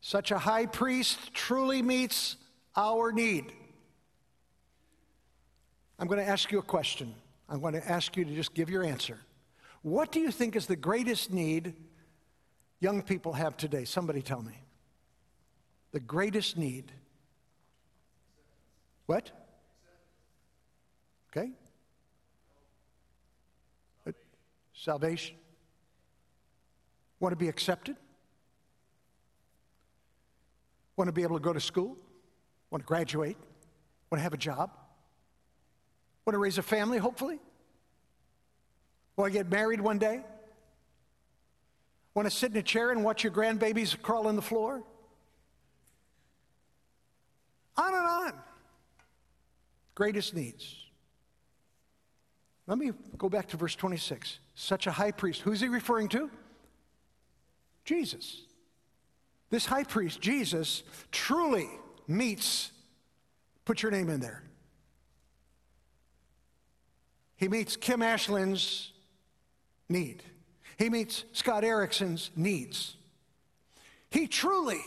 Such 0.00 0.30
a 0.30 0.38
high 0.38 0.66
priest 0.66 1.32
truly 1.34 1.82
meets 1.82 2.36
our 2.76 3.12
need. 3.12 3.52
I'm 5.98 6.06
going 6.06 6.20
to 6.20 6.28
ask 6.28 6.50
you 6.52 6.58
a 6.58 6.62
question. 6.62 7.14
I'm 7.48 7.60
going 7.60 7.74
to 7.74 7.88
ask 7.88 8.16
you 8.16 8.24
to 8.24 8.34
just 8.34 8.54
give 8.54 8.70
your 8.70 8.84
answer. 8.84 9.18
What 9.82 10.12
do 10.12 10.20
you 10.20 10.30
think 10.30 10.56
is 10.56 10.66
the 10.66 10.76
greatest 10.76 11.32
need 11.32 11.74
young 12.80 13.02
people 13.02 13.32
have 13.32 13.56
today? 13.56 13.84
Somebody 13.84 14.22
tell 14.22 14.42
me. 14.42 14.62
The 15.90 16.00
greatest 16.00 16.56
need. 16.56 16.92
What? 19.06 19.30
Okay. 21.30 21.50
Salvation. 24.72 25.36
Want 27.20 27.32
to 27.32 27.36
be 27.36 27.48
accepted? 27.48 27.96
Want 30.96 31.08
to 31.08 31.12
be 31.12 31.22
able 31.22 31.38
to 31.38 31.42
go 31.42 31.52
to 31.52 31.60
school? 31.60 31.96
Want 32.70 32.82
to 32.82 32.86
graduate? 32.86 33.36
Want 34.10 34.18
to 34.18 34.22
have 34.22 34.34
a 34.34 34.38
job? 34.38 34.70
Want 36.24 36.34
to 36.34 36.38
raise 36.38 36.58
a 36.58 36.62
family, 36.62 36.98
hopefully? 36.98 37.40
Want 39.16 39.32
to 39.32 39.38
get 39.38 39.50
married 39.50 39.80
one 39.80 39.98
day? 39.98 40.22
Want 42.14 42.28
to 42.28 42.34
sit 42.34 42.50
in 42.52 42.56
a 42.56 42.62
chair 42.62 42.90
and 42.90 43.04
watch 43.04 43.24
your 43.24 43.32
grandbabies 43.32 44.00
crawl 44.00 44.26
on 44.26 44.36
the 44.36 44.42
floor? 44.42 44.82
On 47.76 47.94
and 47.94 48.06
on. 48.06 48.32
Greatest 49.94 50.34
needs. 50.34 50.76
Let 52.66 52.78
me 52.78 52.92
go 53.18 53.28
back 53.28 53.48
to 53.48 53.56
verse 53.56 53.74
26. 53.74 54.38
Such 54.54 54.86
a 54.86 54.92
high 54.92 55.10
priest. 55.10 55.40
Who's 55.40 55.60
he 55.60 55.68
referring 55.68 56.08
to? 56.10 56.30
Jesus. 57.84 58.42
This 59.50 59.66
high 59.66 59.84
priest, 59.84 60.20
Jesus, 60.20 60.82
truly 61.10 61.68
meets, 62.06 62.70
put 63.64 63.82
your 63.82 63.92
name 63.92 64.08
in 64.08 64.20
there. 64.20 64.42
He 67.36 67.48
meets 67.48 67.76
Kim 67.76 68.02
Ashland's 68.02 68.91
need. 69.92 70.22
He 70.78 70.90
meets 70.90 71.24
Scott 71.32 71.64
Erickson's 71.64 72.30
needs. 72.34 72.96
He 74.10 74.26
truly 74.26 74.80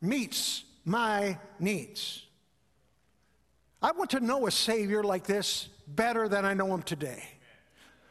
meets 0.00 0.64
my 0.84 1.38
needs. 1.58 2.24
I 3.82 3.92
want 3.92 4.10
to 4.10 4.20
know 4.20 4.46
a 4.46 4.50
Savior 4.50 5.02
like 5.02 5.26
this 5.26 5.68
better 5.86 6.28
than 6.28 6.44
I 6.44 6.54
know 6.54 6.72
him 6.72 6.82
today. 6.82 7.22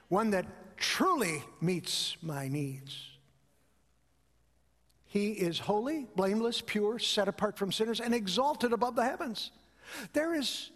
One 0.09 0.31
that 0.31 0.45
truly 0.77 1.43
meets 1.59 2.15
my 2.21 2.47
needs. 2.47 3.09
He 5.05 5.31
is 5.31 5.59
holy, 5.59 6.07
blameless, 6.15 6.61
pure, 6.61 6.99
set 6.99 7.27
apart 7.27 7.57
from 7.57 7.71
sinners, 7.71 8.01
and 8.01 8.13
exalted 8.13 8.73
above 8.73 8.95
the 8.95 9.03
heavens. 9.03 9.51
There 10.13 10.35
is 10.35 10.71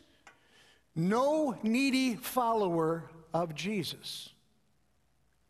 no 0.95 1.57
needy 1.61 2.15
follower 2.15 3.09
of 3.33 3.53
Jesus. 3.53 4.29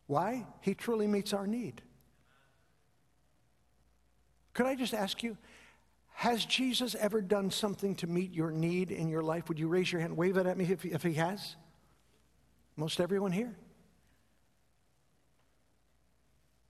Why? 0.10 0.48
He 0.62 0.74
truly 0.74 1.06
meets 1.06 1.34
our 1.34 1.46
need. 1.46 1.84
Could 4.56 4.66
I 4.66 4.74
just 4.74 4.96
ask 4.96 5.22
you, 5.22 5.38
has 6.14 6.46
Jesus 6.46 6.96
ever 6.96 7.22
done 7.22 7.52
something 7.52 7.94
to 7.98 8.08
meet 8.08 8.34
your 8.34 8.50
need 8.50 8.90
in 8.90 9.08
your 9.08 9.22
life? 9.22 9.48
Would 9.50 9.60
you 9.60 9.68
raise 9.68 9.92
your 9.92 10.02
hand, 10.02 10.18
wave 10.18 10.38
it 10.38 10.48
at 10.48 10.58
me 10.58 10.66
if, 10.66 10.84
if 10.84 11.04
he 11.04 11.14
has? 11.14 11.56
Most 12.76 13.00
everyone 13.00 13.32
here. 13.32 13.56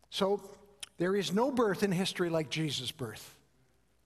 So, 0.10 0.42
there 0.98 1.16
is 1.16 1.32
no 1.32 1.50
birth 1.50 1.82
in 1.82 1.94
history 1.94 2.30
like 2.30 2.50
Jesus' 2.50 2.92
birth. 2.92 3.38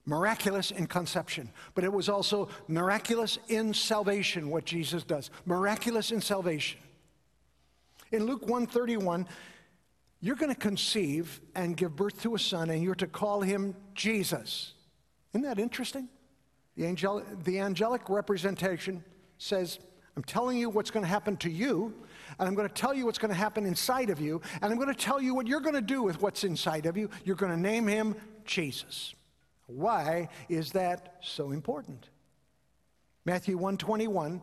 Miraculous 0.06 0.70
in 0.70 0.86
conception, 0.86 1.50
but 1.74 1.84
it 1.84 1.92
was 1.92 2.08
also 2.08 2.50
miraculous 2.68 3.40
in 3.48 3.74
salvation, 3.74 4.52
what 4.52 4.64
Jesus 4.64 5.04
does. 5.04 5.32
Miraculous 5.44 6.12
in 6.12 6.22
salvation. 6.22 6.80
In 8.14 8.28
Luke 8.28 8.44
131, 8.44 9.28
you're 10.22 10.36
going 10.36 10.54
to 10.54 10.60
conceive 10.60 11.42
and 11.56 11.76
give 11.76 11.96
birth 11.96 12.22
to 12.22 12.36
a 12.36 12.40
son, 12.40 12.70
and 12.70 12.84
you're 12.84 12.94
to 12.96 13.08
call 13.08 13.42
him 13.42 13.76
Jesus. 13.96 14.74
Isn't 15.34 15.42
that 15.42 15.58
interesting? 15.58 16.08
The 16.78 16.86
angelic, 16.86 17.26
the 17.44 17.60
angelic 17.60 18.08
representation 18.10 19.04
says, 19.40 19.80
I'm 20.16 20.24
telling 20.24 20.60
you 20.60 20.70
what's 20.70 20.92
going 20.92 21.04
to 21.04 21.10
happen 21.10 21.38
to 21.38 21.50
you, 21.50 21.92
and 22.38 22.48
I'm 22.48 22.54
going 22.54 22.68
to 22.68 22.74
tell 22.74 22.94
you 22.94 23.08
what's 23.08 23.18
going 23.18 23.34
to 23.34 23.36
happen 23.36 23.66
inside 23.66 24.12
of 24.12 24.22
you, 24.22 24.42
and 24.62 24.72
I'm 24.72 24.78
going 24.78 24.94
to 24.94 24.96
tell 24.96 25.20
you 25.20 25.34
what 25.34 25.48
you're 25.48 25.60
going 25.60 25.74
to 25.74 25.82
do 25.82 26.04
with 26.04 26.22
what's 26.22 26.44
inside 26.44 26.86
of 26.86 26.96
you. 26.96 27.10
You're 27.26 27.36
going 27.36 27.52
to 27.52 27.60
name 27.60 27.88
him 27.88 28.16
Jesus. 28.46 29.16
Why 29.66 30.30
is 30.50 30.72
that 30.74 31.16
so 31.24 31.50
important? 31.50 32.10
Matthew 33.26 33.56
121 33.56 34.40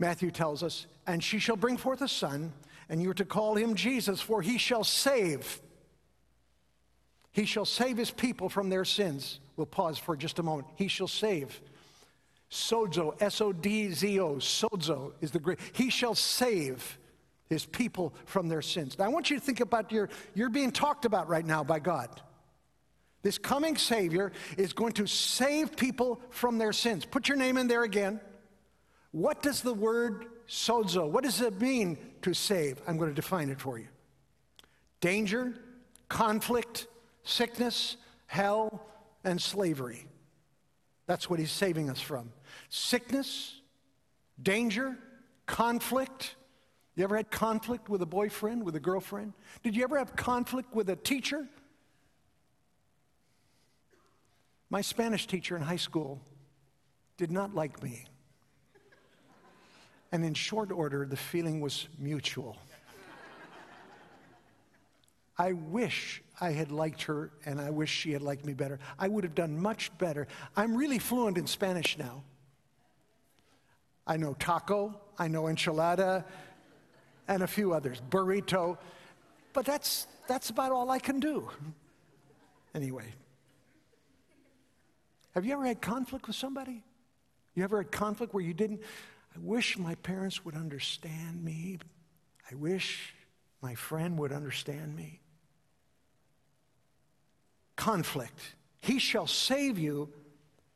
Matthew 0.00 0.30
tells 0.30 0.62
us, 0.62 0.86
and 1.06 1.22
she 1.22 1.38
shall 1.38 1.56
bring 1.56 1.76
forth 1.76 2.00
a 2.00 2.08
son, 2.08 2.52
and 2.88 3.02
you 3.02 3.10
are 3.10 3.14
to 3.14 3.24
call 3.24 3.54
him 3.54 3.74
Jesus, 3.74 4.20
for 4.20 4.40
he 4.42 4.56
shall 4.56 4.82
save. 4.82 5.60
He 7.32 7.44
shall 7.44 7.66
save 7.66 7.98
his 7.98 8.10
people 8.10 8.48
from 8.48 8.70
their 8.70 8.84
sins. 8.84 9.38
We'll 9.56 9.66
pause 9.66 9.98
for 9.98 10.16
just 10.16 10.38
a 10.38 10.42
moment. 10.42 10.68
He 10.74 10.88
shall 10.88 11.06
save. 11.06 11.60
Sozo, 12.50 13.14
S 13.22 13.40
O 13.40 13.52
D 13.52 13.92
Z 13.92 14.18
O, 14.18 14.36
sozo 14.36 15.12
is 15.20 15.30
the 15.30 15.38
great. 15.38 15.60
He 15.72 15.90
shall 15.90 16.14
save 16.16 16.98
his 17.46 17.66
people 17.66 18.14
from 18.24 18.48
their 18.48 18.62
sins. 18.62 18.98
Now 18.98 19.04
I 19.04 19.08
want 19.08 19.30
you 19.30 19.38
to 19.38 19.44
think 19.44 19.60
about 19.60 19.92
your, 19.92 20.08
you're 20.34 20.48
being 20.48 20.72
talked 20.72 21.04
about 21.04 21.28
right 21.28 21.44
now 21.44 21.62
by 21.62 21.78
God. 21.78 22.08
This 23.22 23.36
coming 23.36 23.76
Savior 23.76 24.32
is 24.56 24.72
going 24.72 24.94
to 24.94 25.06
save 25.06 25.76
people 25.76 26.20
from 26.30 26.56
their 26.58 26.72
sins. 26.72 27.04
Put 27.04 27.28
your 27.28 27.36
name 27.36 27.58
in 27.58 27.68
there 27.68 27.84
again. 27.84 28.18
What 29.12 29.42
does 29.42 29.62
the 29.62 29.74
word 29.74 30.26
sozo, 30.48 31.08
what 31.08 31.24
does 31.24 31.40
it 31.40 31.60
mean 31.60 31.98
to 32.22 32.34
save? 32.34 32.80
I'm 32.86 32.96
going 32.96 33.10
to 33.10 33.14
define 33.14 33.50
it 33.50 33.60
for 33.60 33.78
you. 33.78 33.88
Danger, 35.00 35.54
conflict, 36.08 36.86
sickness, 37.22 37.96
hell, 38.26 38.86
and 39.24 39.40
slavery. 39.40 40.06
That's 41.06 41.28
what 41.28 41.38
he's 41.38 41.50
saving 41.50 41.90
us 41.90 42.00
from. 42.00 42.32
Sickness, 42.68 43.60
danger, 44.40 44.96
conflict. 45.46 46.36
You 46.94 47.04
ever 47.04 47.16
had 47.16 47.30
conflict 47.30 47.88
with 47.88 48.02
a 48.02 48.06
boyfriend, 48.06 48.64
with 48.64 48.76
a 48.76 48.80
girlfriend? 48.80 49.32
Did 49.62 49.74
you 49.74 49.82
ever 49.82 49.98
have 49.98 50.14
conflict 50.14 50.74
with 50.74 50.88
a 50.90 50.96
teacher? 50.96 51.48
My 54.68 54.82
Spanish 54.82 55.26
teacher 55.26 55.56
in 55.56 55.62
high 55.62 55.76
school 55.76 56.20
did 57.16 57.32
not 57.32 57.54
like 57.54 57.82
me. 57.82 58.04
And 60.12 60.24
in 60.24 60.34
short 60.34 60.72
order, 60.72 61.06
the 61.06 61.16
feeling 61.16 61.60
was 61.60 61.88
mutual. 61.98 62.56
I 65.38 65.52
wish 65.52 66.22
I 66.40 66.50
had 66.50 66.70
liked 66.70 67.02
her 67.04 67.30
and 67.46 67.60
I 67.60 67.70
wish 67.70 67.90
she 67.90 68.12
had 68.12 68.20
liked 68.20 68.44
me 68.44 68.52
better. 68.52 68.78
I 68.98 69.08
would 69.08 69.24
have 69.24 69.34
done 69.34 69.58
much 69.58 69.96
better. 69.96 70.28
I'm 70.56 70.76
really 70.76 70.98
fluent 70.98 71.38
in 71.38 71.46
Spanish 71.46 71.96
now. 71.96 72.24
I 74.06 74.16
know 74.16 74.34
taco, 74.34 75.00
I 75.18 75.28
know 75.28 75.44
enchilada, 75.44 76.24
and 77.28 77.42
a 77.42 77.46
few 77.46 77.72
others, 77.72 78.02
burrito, 78.10 78.76
but 79.52 79.64
that's, 79.64 80.06
that's 80.26 80.50
about 80.50 80.72
all 80.72 80.90
I 80.90 80.98
can 80.98 81.20
do. 81.20 81.48
Anyway, 82.74 83.14
have 85.34 85.46
you 85.46 85.52
ever 85.52 85.64
had 85.64 85.80
conflict 85.80 86.26
with 86.26 86.36
somebody? 86.36 86.82
You 87.54 87.64
ever 87.64 87.78
had 87.78 87.90
conflict 87.92 88.34
where 88.34 88.42
you 88.42 88.52
didn't? 88.52 88.80
I 89.34 89.38
wish 89.38 89.78
my 89.78 89.94
parents 89.96 90.44
would 90.44 90.54
understand 90.54 91.42
me. 91.42 91.78
I 92.50 92.54
wish 92.54 93.14
my 93.62 93.74
friend 93.74 94.18
would 94.18 94.32
understand 94.32 94.96
me. 94.96 95.20
Conflict. 97.76 98.38
He 98.80 98.98
shall 98.98 99.26
save 99.26 99.78
you 99.78 100.10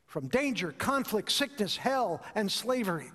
from 0.05 0.27
danger, 0.27 0.71
conflict, 0.71 1.31
sickness, 1.31 1.75
hell, 1.75 2.21
and 2.35 2.51
slavery. 2.51 3.11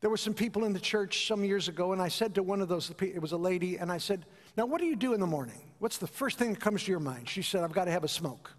There 0.00 0.10
were 0.10 0.16
some 0.16 0.34
people 0.34 0.64
in 0.64 0.72
the 0.72 0.80
church 0.80 1.26
some 1.26 1.44
years 1.44 1.68
ago, 1.68 1.92
and 1.92 2.02
I 2.02 2.08
said 2.08 2.34
to 2.34 2.42
one 2.42 2.60
of 2.60 2.68
those, 2.68 2.90
it 3.00 3.22
was 3.22 3.32
a 3.32 3.36
lady, 3.36 3.78
and 3.78 3.90
I 3.90 3.98
said, 3.98 4.26
Now, 4.56 4.66
what 4.66 4.80
do 4.80 4.86
you 4.86 4.96
do 4.96 5.14
in 5.14 5.20
the 5.20 5.26
morning? 5.26 5.60
What's 5.78 5.98
the 5.98 6.08
first 6.08 6.38
thing 6.38 6.52
that 6.52 6.60
comes 6.60 6.84
to 6.84 6.90
your 6.90 7.00
mind? 7.00 7.28
She 7.28 7.42
said, 7.42 7.62
I've 7.62 7.72
got 7.72 7.84
to 7.84 7.92
have 7.92 8.04
a 8.04 8.08
smoke. 8.08 8.52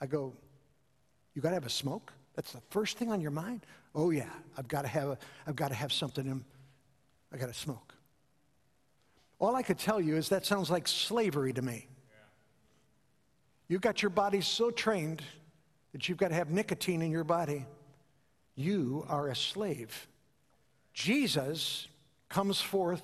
I 0.00 0.06
go, 0.06 0.32
You 1.34 1.42
got 1.42 1.50
to 1.50 1.54
have 1.54 1.66
a 1.66 1.70
smoke? 1.70 2.12
That's 2.34 2.52
the 2.52 2.62
first 2.70 2.98
thing 2.98 3.10
on 3.10 3.20
your 3.20 3.30
mind? 3.30 3.66
Oh, 3.94 4.10
yeah, 4.10 4.30
I've 4.56 4.68
got 4.68 4.82
to 4.82 4.88
have, 4.88 5.08
a, 5.08 5.18
I've 5.46 5.56
got 5.56 5.68
to 5.68 5.74
have 5.74 5.92
something 5.92 6.26
in, 6.26 6.44
I 7.32 7.36
got 7.36 7.48
to 7.48 7.54
smoke. 7.54 7.94
All 9.38 9.54
I 9.54 9.62
could 9.62 9.78
tell 9.78 10.00
you 10.00 10.16
is 10.16 10.28
that 10.30 10.46
sounds 10.46 10.70
like 10.70 10.86
slavery 10.86 11.52
to 11.52 11.62
me. 11.62 11.88
You've 13.68 13.80
got 13.80 14.02
your 14.02 14.10
body 14.10 14.40
so 14.40 14.70
trained 14.70 15.22
that 15.92 16.08
you've 16.08 16.18
got 16.18 16.28
to 16.28 16.34
have 16.34 16.50
nicotine 16.50 17.02
in 17.02 17.10
your 17.10 17.24
body. 17.24 17.66
You 18.54 19.04
are 19.08 19.28
a 19.28 19.36
slave. 19.36 20.08
Jesus 20.94 21.88
comes 22.28 22.60
forth 22.60 23.02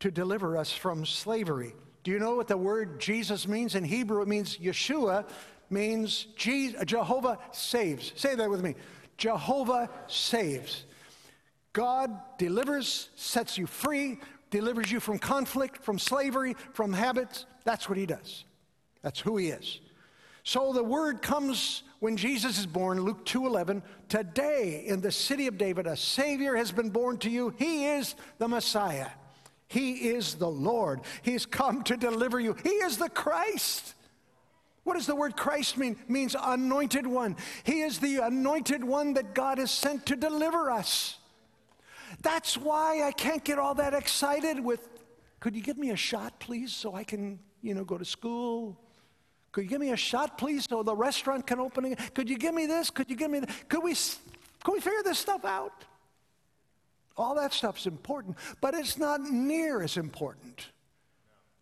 to 0.00 0.10
deliver 0.10 0.56
us 0.56 0.72
from 0.72 1.06
slavery. 1.06 1.74
Do 2.02 2.10
you 2.10 2.18
know 2.18 2.36
what 2.36 2.48
the 2.48 2.56
word 2.56 3.00
Jesus 3.00 3.48
means? 3.48 3.74
In 3.74 3.84
Hebrew, 3.84 4.22
it 4.22 4.28
means 4.28 4.58
Yeshua, 4.58 5.28
means 5.70 6.26
Jehovah 6.36 7.38
saves. 7.52 8.12
Say 8.16 8.34
that 8.34 8.48
with 8.50 8.62
me. 8.62 8.74
Jehovah 9.16 9.90
saves. 10.06 10.84
God 11.72 12.18
delivers, 12.38 13.10
sets 13.16 13.58
you 13.58 13.66
free, 13.66 14.18
delivers 14.50 14.90
you 14.90 15.00
from 15.00 15.18
conflict, 15.18 15.82
from 15.82 15.98
slavery, 15.98 16.54
from 16.72 16.92
habits. 16.92 17.46
That's 17.64 17.88
what 17.88 17.98
he 17.98 18.06
does. 18.06 18.44
That's 19.02 19.20
who 19.20 19.36
he 19.36 19.48
is. 19.48 19.80
So 20.42 20.72
the 20.72 20.84
word 20.84 21.22
comes 21.22 21.82
when 21.98 22.16
Jesus 22.16 22.58
is 22.58 22.66
born, 22.66 23.00
Luke 23.00 23.24
2:11, 23.24 23.82
today 24.08 24.84
in 24.86 25.00
the 25.00 25.10
city 25.10 25.48
of 25.48 25.58
David 25.58 25.86
a 25.86 25.96
savior 25.96 26.54
has 26.54 26.70
been 26.70 26.90
born 26.90 27.18
to 27.18 27.30
you. 27.30 27.52
He 27.58 27.86
is 27.86 28.14
the 28.38 28.46
Messiah. 28.46 29.08
He 29.66 30.08
is 30.10 30.36
the 30.36 30.48
Lord. 30.48 31.00
He's 31.22 31.46
come 31.46 31.82
to 31.84 31.96
deliver 31.96 32.38
you. 32.38 32.54
He 32.62 32.70
is 32.70 32.98
the 32.98 33.08
Christ. 33.08 33.95
What 34.86 34.94
does 34.94 35.06
the 35.06 35.16
word 35.16 35.36
Christ 35.36 35.76
mean? 35.76 35.96
It 36.00 36.08
means 36.08 36.36
anointed 36.40 37.08
one. 37.08 37.34
He 37.64 37.80
is 37.80 37.98
the 37.98 38.18
anointed 38.18 38.84
one 38.84 39.14
that 39.14 39.34
God 39.34 39.58
has 39.58 39.72
sent 39.72 40.06
to 40.06 40.14
deliver 40.14 40.70
us. 40.70 41.18
That's 42.22 42.56
why 42.56 43.02
I 43.02 43.10
can't 43.10 43.42
get 43.42 43.58
all 43.58 43.74
that 43.74 43.94
excited 43.94 44.60
with, 44.60 44.88
could 45.40 45.56
you 45.56 45.60
give 45.60 45.76
me 45.76 45.90
a 45.90 45.96
shot, 45.96 46.38
please, 46.38 46.72
so 46.72 46.94
I 46.94 47.02
can, 47.02 47.40
you 47.62 47.74
know, 47.74 47.82
go 47.84 47.98
to 47.98 48.04
school? 48.04 48.78
Could 49.50 49.64
you 49.64 49.70
give 49.70 49.80
me 49.80 49.90
a 49.90 49.96
shot, 49.96 50.38
please, 50.38 50.66
so 50.70 50.84
the 50.84 50.94
restaurant 50.94 51.48
can 51.48 51.58
open 51.58 51.86
again? 51.86 52.06
Could 52.14 52.30
you 52.30 52.38
give 52.38 52.54
me 52.54 52.66
this? 52.66 52.88
Could 52.88 53.10
you 53.10 53.16
give 53.16 53.32
me 53.32 53.40
that? 53.40 53.68
Could 53.68 53.82
we, 53.82 53.92
could 54.62 54.72
we 54.72 54.80
figure 54.80 55.02
this 55.02 55.18
stuff 55.18 55.44
out? 55.44 55.84
All 57.16 57.34
that 57.34 57.52
stuff's 57.52 57.86
important, 57.86 58.36
but 58.60 58.72
it's 58.72 58.98
not 58.98 59.20
near 59.22 59.82
as 59.82 59.96
important 59.96 60.68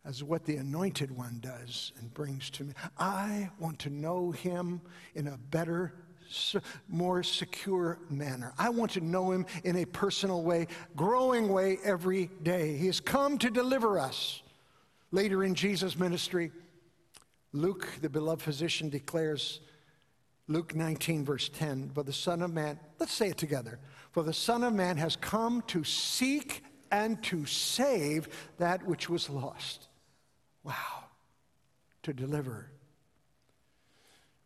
as 0.04 0.22
what 0.22 0.44
the 0.44 0.56
anointed 0.56 1.10
one 1.16 1.38
does 1.40 1.92
and 1.98 2.12
brings 2.12 2.50
to 2.50 2.64
me. 2.64 2.74
I 2.98 3.50
want 3.58 3.78
to 3.80 3.90
know 3.90 4.32
him 4.32 4.80
in 5.14 5.28
a 5.28 5.38
better, 5.50 5.94
more 6.88 7.22
secure 7.22 7.98
manner. 8.10 8.52
I 8.58 8.68
want 8.68 8.92
to 8.92 9.00
know 9.00 9.30
him 9.30 9.46
in 9.64 9.76
a 9.76 9.84
personal 9.86 10.42
way, 10.42 10.66
growing 10.94 11.48
way 11.48 11.78
every 11.82 12.30
day. 12.42 12.76
He 12.76 12.86
has 12.86 13.00
come 13.00 13.38
to 13.38 13.50
deliver 13.50 13.98
us. 13.98 14.42
Later 15.10 15.44
in 15.44 15.54
Jesus' 15.54 15.98
ministry, 15.98 16.50
Luke, 17.52 17.88
the 18.02 18.10
beloved 18.10 18.42
physician, 18.42 18.90
declares, 18.90 19.60
Luke 20.48 20.74
19, 20.74 21.24
verse 21.24 21.48
10, 21.48 21.92
for 21.94 22.02
the 22.02 22.12
Son 22.12 22.42
of 22.42 22.52
Man, 22.52 22.78
let's 22.98 23.12
say 23.12 23.28
it 23.28 23.38
together. 23.38 23.78
For 24.10 24.22
the 24.22 24.32
Son 24.34 24.64
of 24.64 24.74
Man 24.74 24.98
has 24.98 25.16
come 25.16 25.62
to 25.68 25.82
seek 25.84 26.62
and 26.90 27.22
to 27.24 27.46
save 27.46 28.28
that 28.58 28.84
which 28.84 29.08
was 29.08 29.30
lost. 29.30 29.88
Wow. 30.64 31.05
To 32.03 32.12
deliver 32.12 32.70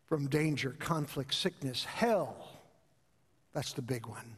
from 0.06 0.26
danger, 0.28 0.74
conflict, 0.78 1.34
sickness, 1.34 1.84
hell. 1.84 2.48
That's 3.52 3.72
the 3.72 3.82
big 3.82 4.06
one. 4.06 4.36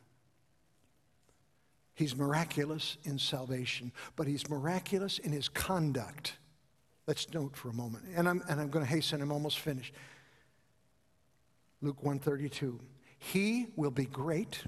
He's 1.94 2.16
miraculous 2.16 2.96
in 3.04 3.18
salvation, 3.18 3.92
but 4.16 4.26
he's 4.26 4.48
miraculous 4.48 5.18
in 5.18 5.32
his 5.32 5.48
conduct. 5.48 6.38
Let's 7.06 7.32
note 7.34 7.56
for 7.56 7.68
a 7.68 7.74
moment. 7.74 8.04
And 8.16 8.28
I'm, 8.28 8.42
and 8.48 8.60
I'm 8.60 8.68
going 8.68 8.84
to 8.84 8.90
hasten, 8.90 9.20
I'm 9.20 9.32
almost 9.32 9.58
finished. 9.58 9.92
Luke 11.82 12.02
132. 12.02 12.80
He 13.18 13.66
will 13.76 13.90
be 13.90 14.06
great, 14.06 14.64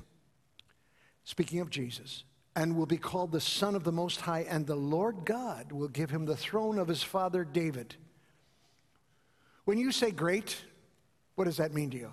speaking 1.24 1.60
of 1.60 1.70
Jesus, 1.70 2.24
and 2.54 2.76
will 2.76 2.86
be 2.86 2.98
called 2.98 3.32
the 3.32 3.40
Son 3.40 3.74
of 3.74 3.84
the 3.84 3.92
Most 3.92 4.20
High, 4.20 4.46
and 4.48 4.66
the 4.66 4.76
Lord 4.76 5.24
God 5.24 5.72
will 5.72 5.88
give 5.88 6.10
him 6.10 6.26
the 6.26 6.36
throne 6.36 6.78
of 6.78 6.88
his 6.88 7.02
father 7.02 7.44
David. 7.44 7.94
When 9.64 9.78
you 9.78 9.92
say 9.92 10.10
great, 10.10 10.56
what 11.34 11.44
does 11.44 11.56
that 11.56 11.72
mean 11.72 11.90
to 11.90 11.98
you? 11.98 12.12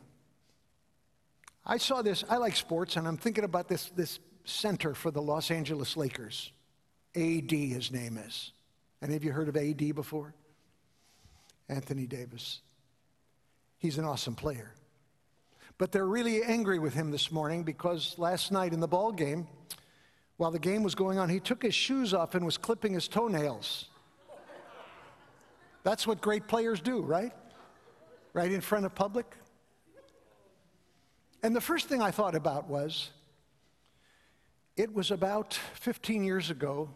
I 1.65 1.77
saw 1.77 2.01
this, 2.01 2.23
I 2.29 2.37
like 2.37 2.55
sports, 2.55 2.95
and 2.95 3.07
I'm 3.07 3.17
thinking 3.17 3.43
about 3.43 3.67
this, 3.67 3.89
this 3.95 4.19
center 4.45 4.93
for 4.93 5.11
the 5.11 5.21
Los 5.21 5.51
Angeles 5.51 5.97
Lakers. 5.97 6.51
AD, 7.15 7.51
his 7.51 7.91
name 7.91 8.17
is. 8.17 8.53
Any 9.01 9.15
of 9.15 9.23
you 9.23 9.31
heard 9.31 9.49
of 9.49 9.57
AD 9.57 9.95
before? 9.95 10.33
Anthony 11.67 12.07
Davis. 12.07 12.61
He's 13.77 13.97
an 13.97 14.05
awesome 14.05 14.35
player. 14.35 14.73
But 15.77 15.91
they're 15.91 16.05
really 16.05 16.43
angry 16.43 16.79
with 16.79 16.93
him 16.93 17.11
this 17.11 17.31
morning 17.31 17.63
because 17.63 18.15
last 18.17 18.51
night 18.51 18.73
in 18.73 18.79
the 18.79 18.87
ball 18.87 19.11
game, 19.11 19.47
while 20.39 20.51
the 20.51 20.57
game 20.57 20.83
was 20.83 20.95
going 20.95 21.19
on, 21.19 21.27
he 21.27 21.41
took 21.41 21.61
his 21.61 21.75
shoes 21.75 22.13
off 22.13 22.33
and 22.33 22.45
was 22.45 22.57
clipping 22.57 22.93
his 22.93 23.09
toenails. 23.09 23.89
That's 25.83 26.07
what 26.07 26.21
great 26.21 26.47
players 26.47 26.79
do, 26.79 27.01
right? 27.01 27.33
Right 28.31 28.49
in 28.49 28.61
front 28.61 28.85
of 28.85 28.95
public. 28.95 29.35
And 31.43 31.53
the 31.53 31.59
first 31.59 31.89
thing 31.89 32.01
I 32.01 32.11
thought 32.11 32.35
about 32.35 32.69
was 32.69 33.09
it 34.77 34.93
was 34.93 35.11
about 35.11 35.59
15 35.73 36.23
years 36.23 36.49
ago 36.49 36.89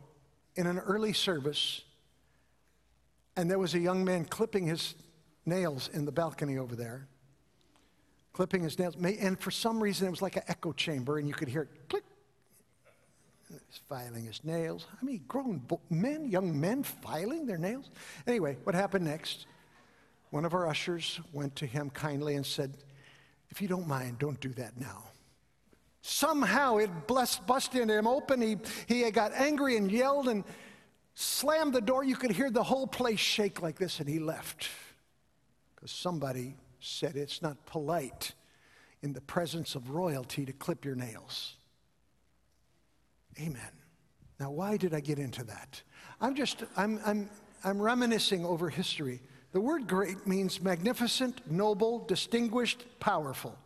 in 0.56 0.66
an 0.66 0.80
early 0.80 1.12
service, 1.12 1.82
and 3.36 3.52
there 3.52 3.60
was 3.60 3.74
a 3.74 3.80
young 3.80 4.06
man 4.06 4.24
clipping 4.24 4.68
his 4.68 4.96
nails 5.46 5.90
in 5.92 6.06
the 6.06 6.14
balcony 6.14 6.58
over 6.58 6.78
there, 6.78 7.10
clipping 8.32 8.64
his 8.64 8.80
nails. 8.80 8.96
And 8.96 9.38
for 9.38 9.52
some 9.52 9.84
reason, 9.84 10.08
it 10.08 10.12
was 10.12 10.22
like 10.22 10.38
an 10.38 10.44
echo 10.48 10.72
chamber, 10.72 11.18
and 11.18 11.28
you 11.28 11.34
could 11.34 11.50
hear 11.50 11.64
it 11.64 11.90
click. 11.90 12.04
He's 13.70 13.82
filing 13.90 14.26
his 14.26 14.44
nails. 14.44 14.88
I 15.02 15.06
mean, 15.06 15.24
grown 15.28 15.62
men, 15.90 16.30
young 16.30 16.60
men 16.60 16.84
filing 16.84 17.46
their 17.46 17.58
nails. 17.58 17.90
Anyway, 18.28 18.58
what 18.64 18.76
happened 18.76 19.06
next? 19.06 19.46
One 20.30 20.46
of 20.46 20.54
our 20.54 20.68
ushers 20.68 21.20
went 21.32 21.56
to 21.58 21.66
him 21.66 21.90
kindly 21.90 22.36
and 22.36 22.46
said, 22.46 22.76
If 23.50 23.62
you 23.62 23.68
don't 23.68 23.88
mind, 23.88 24.20
don't 24.20 24.40
do 24.40 24.50
that 24.50 24.80
now. 24.80 25.04
Somehow 26.02 26.78
it 26.78 26.90
blessed, 27.08 27.46
busted 27.48 27.90
him 27.90 28.08
open. 28.08 28.42
He, 28.42 28.58
he 28.88 29.10
got 29.12 29.32
angry 29.34 29.78
and 29.78 29.92
yelled 29.92 30.28
and 30.28 30.44
slammed 31.16 31.74
the 31.74 31.82
door. 31.82 32.04
You 32.04 32.16
could 32.16 32.32
hear 32.32 32.50
the 32.50 32.64
whole 32.64 32.88
place 32.88 33.20
shake 33.20 33.62
like 33.62 33.78
this, 33.78 34.00
and 34.00 34.10
he 34.10 34.20
left. 34.20 34.68
Because 35.76 35.92
somebody 35.92 36.56
said 36.80 37.16
it's 37.16 37.42
not 37.42 37.66
polite 37.66 38.34
in 39.02 39.14
the 39.14 39.22
presence 39.22 39.76
of 39.76 39.92
royalty 39.92 40.46
to 40.46 40.54
clip 40.54 40.84
your 40.84 40.96
nails. 40.96 41.56
Amen. 43.40 43.72
Now, 44.40 44.52
why 44.52 44.78
did 44.78 44.94
I 44.94 45.00
get 45.00 45.20
into 45.20 45.44
that? 45.46 45.82
I'm 46.20 46.36
just, 46.36 46.64
I'm, 46.76 47.00
I'm, 47.06 47.30
I'm 47.64 47.82
reminiscing 47.82 48.46
over 48.46 48.70
history. 48.70 49.22
The 49.52 49.62
word 49.62 49.88
great 49.88 50.26
means 50.26 50.62
magnificent, 50.62 51.50
noble, 51.50 52.06
distinguished, 52.06 52.86
powerful. 53.00 53.58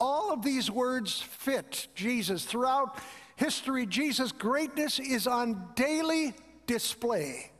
All 0.00 0.32
of 0.32 0.42
these 0.42 0.70
words 0.70 1.20
fit 1.20 1.88
Jesus. 1.94 2.44
Throughout 2.44 2.98
history, 3.36 3.86
Jesus' 3.86 4.32
greatness 4.32 4.98
is 4.98 5.26
on 5.26 5.68
daily 5.74 6.34
display. 6.66 7.50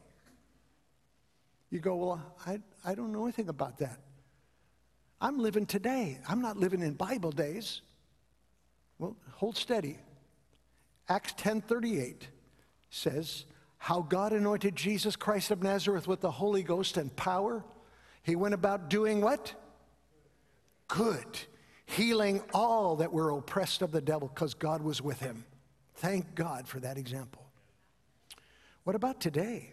You 1.71 1.81
go, 1.81 1.97
well, 1.97 2.35
I, 2.47 2.61
I 2.85 2.95
don't 2.95 3.13
know 3.13 3.25
anything 3.25 3.49
about 3.49 3.79
that. 3.79 3.99
I'm 5.21 5.39
living 5.39 5.67
today. 5.67 6.19
I'm 6.29 6.41
not 6.41 6.57
living 6.57 6.81
in 6.81 6.95
Bible 6.95 7.33
days. 7.33 7.83
Well, 8.99 9.17
hold 9.33 9.57
steady. 9.57 9.99
Acts 11.09 11.33
10:38 11.35 12.29
says, 12.91 13.45
"How 13.79 14.03
God 14.03 14.33
anointed 14.33 14.77
Jesus 14.77 15.17
Christ 15.17 15.51
of 15.51 15.63
Nazareth 15.63 16.07
with 16.07 16.21
the 16.21 16.33
Holy 16.33 16.63
Ghost 16.63 16.97
and 16.97 17.15
power. 17.17 17.65
He 18.23 18.37
went 18.37 18.55
about 18.55 18.91
doing 18.91 19.21
what? 19.21 19.55
Good 20.89 21.47
healing 21.89 22.43
all 22.53 22.97
that 22.97 23.13
were 23.13 23.31
oppressed 23.31 23.81
of 23.81 23.93
the 23.93 24.01
devil 24.01 24.29
because 24.29 24.53
God 24.55 24.83
was 24.83 25.01
with 25.01 25.21
him. 25.21 25.45
Thank 25.97 26.35
God 26.35 26.69
for 26.69 26.79
that 26.81 26.99
example. 26.99 27.47
What 28.85 28.95
about 28.95 29.21
today? 29.21 29.73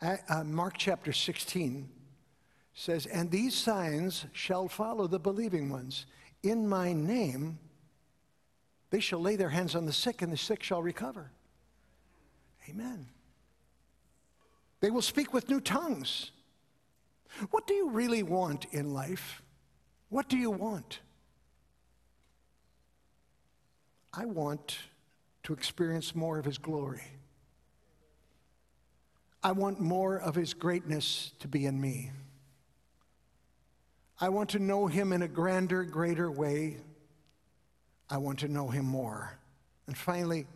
Uh, 0.00 0.44
Mark 0.44 0.74
chapter 0.78 1.12
16 1.12 1.88
says, 2.74 3.06
And 3.06 3.30
these 3.30 3.54
signs 3.54 4.26
shall 4.32 4.68
follow 4.68 5.08
the 5.08 5.18
believing 5.18 5.68
ones. 5.68 6.06
In 6.44 6.68
my 6.68 6.92
name, 6.92 7.58
they 8.90 9.00
shall 9.00 9.20
lay 9.20 9.36
their 9.36 9.50
hands 9.50 9.74
on 9.74 9.86
the 9.86 9.92
sick, 9.92 10.22
and 10.22 10.32
the 10.32 10.36
sick 10.36 10.62
shall 10.62 10.82
recover. 10.82 11.30
Amen. 12.68 13.06
They 14.80 14.90
will 14.90 15.02
speak 15.02 15.32
with 15.34 15.48
new 15.48 15.60
tongues. 15.60 16.30
What 17.50 17.66
do 17.66 17.74
you 17.74 17.90
really 17.90 18.22
want 18.22 18.66
in 18.72 18.94
life? 18.94 19.42
What 20.08 20.28
do 20.28 20.36
you 20.36 20.50
want? 20.50 21.00
I 24.12 24.24
want 24.24 24.78
to 25.44 25.52
experience 25.52 26.14
more 26.14 26.38
of 26.38 26.44
His 26.44 26.58
glory. 26.58 27.02
I 29.42 29.52
want 29.52 29.80
more 29.80 30.18
of 30.18 30.34
His 30.34 30.54
greatness 30.54 31.32
to 31.40 31.48
be 31.48 31.66
in 31.66 31.80
me. 31.80 32.10
I 34.20 34.30
want 34.30 34.50
to 34.50 34.58
know 34.58 34.86
Him 34.86 35.12
in 35.12 35.22
a 35.22 35.28
grander, 35.28 35.84
greater 35.84 36.30
way. 36.30 36.78
I 38.10 38.18
want 38.18 38.40
to 38.40 38.48
know 38.48 38.68
Him 38.68 38.84
more. 38.84 39.38
And 39.86 39.96
finally, 39.96 40.46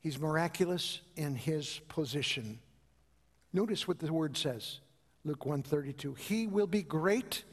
He's 0.00 0.18
miraculous 0.18 1.00
in 1.16 1.34
His 1.34 1.80
position. 1.88 2.58
Notice 3.52 3.86
what 3.86 3.98
the 3.98 4.12
word 4.12 4.36
says 4.36 4.80
Luke 5.24 5.46
132. 5.46 6.14
He 6.14 6.46
will 6.46 6.66
be 6.66 6.82
great 6.82 7.44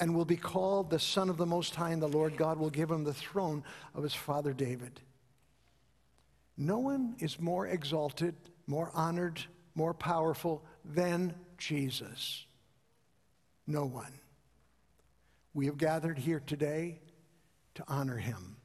and 0.00 0.14
will 0.14 0.24
be 0.24 0.36
called 0.36 0.90
the 0.90 0.98
Son 0.98 1.28
of 1.28 1.36
the 1.36 1.46
Most 1.46 1.74
High, 1.74 1.90
and 1.90 2.02
the 2.02 2.08
Lord 2.08 2.36
God 2.36 2.58
will 2.58 2.70
give 2.70 2.90
him 2.90 3.04
the 3.04 3.14
throne 3.14 3.64
of 3.94 4.02
his 4.02 4.14
father 4.14 4.52
David. 4.52 5.00
No 6.56 6.78
one 6.78 7.16
is 7.18 7.40
more 7.40 7.66
exalted, 7.66 8.34
more 8.66 8.90
honored, 8.94 9.40
more 9.74 9.94
powerful 9.94 10.64
than 10.84 11.34
Jesus. 11.56 12.44
No 13.66 13.84
one. 13.84 14.12
We 15.54 15.66
have 15.66 15.78
gathered 15.78 16.18
here 16.18 16.42
today 16.44 17.00
to 17.74 17.84
honor 17.88 18.16
him. 18.16 18.57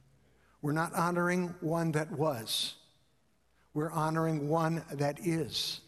We're 0.64 0.72
not 0.72 0.94
honoring 0.94 1.54
one 1.60 1.92
that 1.92 2.10
was, 2.10 2.76
we're 3.74 3.90
honoring 3.90 4.48
one 4.48 4.82
that 4.92 5.18
is. 5.20 5.82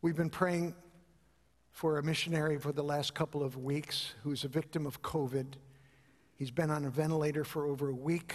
We've 0.00 0.16
been 0.16 0.30
praying 0.30 0.74
for 1.70 1.98
a 1.98 2.02
missionary 2.02 2.56
for 2.56 2.72
the 2.72 2.82
last 2.82 3.12
couple 3.12 3.42
of 3.42 3.58
weeks 3.58 4.14
who's 4.22 4.44
a 4.44 4.48
victim 4.48 4.86
of 4.86 5.02
COVID. 5.02 5.48
He's 6.36 6.50
been 6.50 6.70
on 6.70 6.86
a 6.86 6.88
ventilator 6.88 7.44
for 7.44 7.66
over 7.66 7.90
a 7.90 7.94
week 7.94 8.32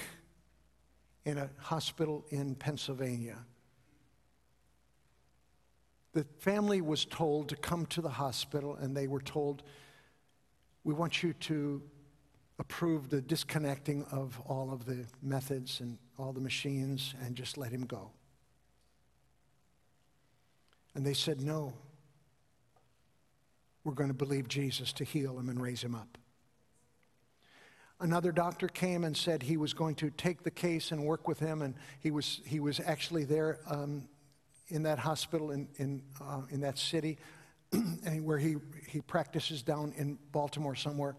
in 1.25 1.39
a 1.39 1.49
hospital 1.57 2.23
in 2.29 2.53
Pennsylvania. 2.53 3.39
The 6.13 6.27
family 6.37 6.81
was 6.81 7.05
told 7.05 7.49
to 7.49 7.55
come 7.55 7.87
to 7.87 8.01
the 8.01 8.09
hospital, 8.09 8.75
and 8.75 8.95
they 8.95 9.07
were 9.07 9.21
told, 9.21 9.63
We 10.83 10.93
want 10.93 11.23
you 11.23 11.33
to 11.33 11.81
approve 12.59 13.09
the 13.09 13.21
disconnecting 13.21 14.03
of 14.11 14.39
all 14.47 14.71
of 14.71 14.85
the 14.85 15.05
methods 15.21 15.81
and 15.81 15.97
all 16.17 16.31
the 16.31 16.39
machines 16.39 17.13
and 17.23 17.35
just 17.35 17.57
let 17.57 17.71
him 17.71 17.85
go. 17.85 18.11
And 20.93 21.05
they 21.05 21.13
said, 21.13 21.41
No, 21.41 21.73
we're 23.83 23.93
going 23.93 24.09
to 24.09 24.15
believe 24.15 24.47
Jesus 24.47 24.93
to 24.93 25.03
heal 25.03 25.37
him 25.37 25.49
and 25.49 25.61
raise 25.61 25.83
him 25.83 25.93
up. 25.93 26.17
Another 27.99 28.31
doctor 28.31 28.67
came 28.67 29.03
and 29.03 29.15
said 29.15 29.43
he 29.43 29.55
was 29.55 29.73
going 29.73 29.95
to 29.95 30.09
take 30.09 30.43
the 30.43 30.51
case 30.51 30.91
and 30.91 31.05
work 31.05 31.27
with 31.27 31.39
him, 31.39 31.61
and 31.61 31.75
he 32.01 32.11
was, 32.11 32.41
he 32.45 32.59
was 32.59 32.81
actually 32.81 33.23
there 33.23 33.59
um, 33.67 34.07
in 34.67 34.83
that 34.83 34.99
hospital 34.99 35.51
in, 35.51 35.67
in, 35.77 36.01
uh, 36.21 36.41
in 36.49 36.61
that 36.61 36.77
city 36.77 37.17
where 38.21 38.37
he, 38.37 38.55
he 38.87 39.01
practices 39.01 39.61
down 39.61 39.93
in 39.97 40.17
Baltimore 40.31 40.75
somewhere. 40.75 41.15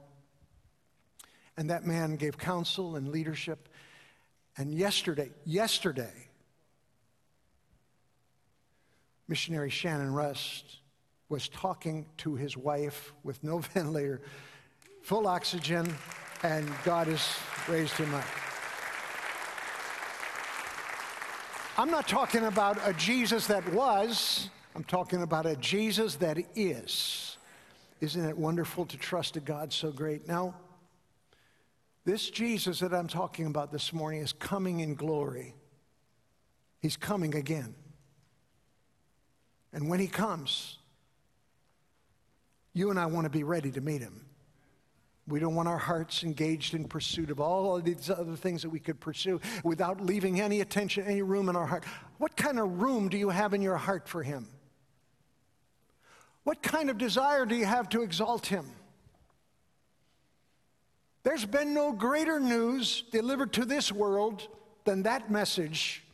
And 1.56 1.70
that 1.70 1.84
man 1.84 2.16
gave 2.16 2.36
counsel 2.36 2.96
and 2.96 3.08
leadership. 3.08 3.68
And 4.56 4.74
yesterday, 4.74 5.30
yesterday, 5.44 6.28
missionary 9.28 9.70
Shannon 9.70 10.12
Rust 10.12 10.78
was 11.28 11.48
talking 11.48 12.06
to 12.18 12.34
his 12.34 12.56
wife 12.56 13.12
with 13.22 13.42
no 13.42 13.58
ventilator, 13.74 14.20
full 15.02 15.26
oxygen, 15.26 15.92
and 16.42 16.70
God 16.84 17.06
has 17.06 17.36
raised 17.68 17.94
him 17.94 18.14
up. 18.14 18.24
I'm 21.78 21.90
not 21.90 22.08
talking 22.08 22.44
about 22.44 22.78
a 22.84 22.94
Jesus 22.94 23.48
that 23.48 23.70
was, 23.72 24.48
I'm 24.74 24.84
talking 24.84 25.22
about 25.22 25.44
a 25.44 25.56
Jesus 25.56 26.16
that 26.16 26.38
is. 26.54 27.36
Isn't 28.00 28.24
it 28.24 28.36
wonderful 28.36 28.86
to 28.86 28.96
trust 28.96 29.36
a 29.36 29.40
God 29.40 29.72
so 29.72 29.90
great? 29.90 30.26
Now, 30.26 30.54
this 32.06 32.30
Jesus 32.30 32.78
that 32.78 32.94
I'm 32.94 33.08
talking 33.08 33.46
about 33.46 33.72
this 33.72 33.92
morning 33.92 34.20
is 34.20 34.32
coming 34.32 34.78
in 34.78 34.94
glory. 34.94 35.54
He's 36.80 36.96
coming 36.96 37.34
again. 37.34 37.74
And 39.72 39.88
when 39.90 39.98
he 39.98 40.06
comes, 40.06 40.78
you 42.72 42.90
and 42.90 42.98
I 42.98 43.06
want 43.06 43.24
to 43.24 43.30
be 43.30 43.42
ready 43.42 43.72
to 43.72 43.80
meet 43.80 44.00
him. 44.00 44.24
We 45.26 45.40
don't 45.40 45.56
want 45.56 45.66
our 45.66 45.78
hearts 45.78 46.22
engaged 46.22 46.74
in 46.74 46.84
pursuit 46.84 47.28
of 47.32 47.40
all 47.40 47.76
of 47.76 47.84
these 47.84 48.08
other 48.08 48.36
things 48.36 48.62
that 48.62 48.70
we 48.70 48.78
could 48.78 49.00
pursue 49.00 49.40
without 49.64 50.00
leaving 50.00 50.40
any 50.40 50.60
attention, 50.60 51.04
any 51.08 51.22
room 51.22 51.48
in 51.48 51.56
our 51.56 51.66
heart. 51.66 51.82
What 52.18 52.36
kind 52.36 52.60
of 52.60 52.80
room 52.80 53.08
do 53.08 53.18
you 53.18 53.30
have 53.30 53.52
in 53.52 53.62
your 53.62 53.76
heart 53.76 54.08
for 54.08 54.22
him? 54.22 54.46
What 56.44 56.62
kind 56.62 56.88
of 56.88 56.98
desire 56.98 57.44
do 57.44 57.56
you 57.56 57.64
have 57.64 57.88
to 57.88 58.02
exalt 58.02 58.46
him? 58.46 58.64
There's 61.26 61.44
been 61.44 61.74
no 61.74 61.90
greater 61.90 62.38
news 62.38 63.02
delivered 63.10 63.52
to 63.54 63.64
this 63.64 63.90
world 63.90 64.46
than 64.84 65.02
that 65.02 65.28
message. 65.28 66.04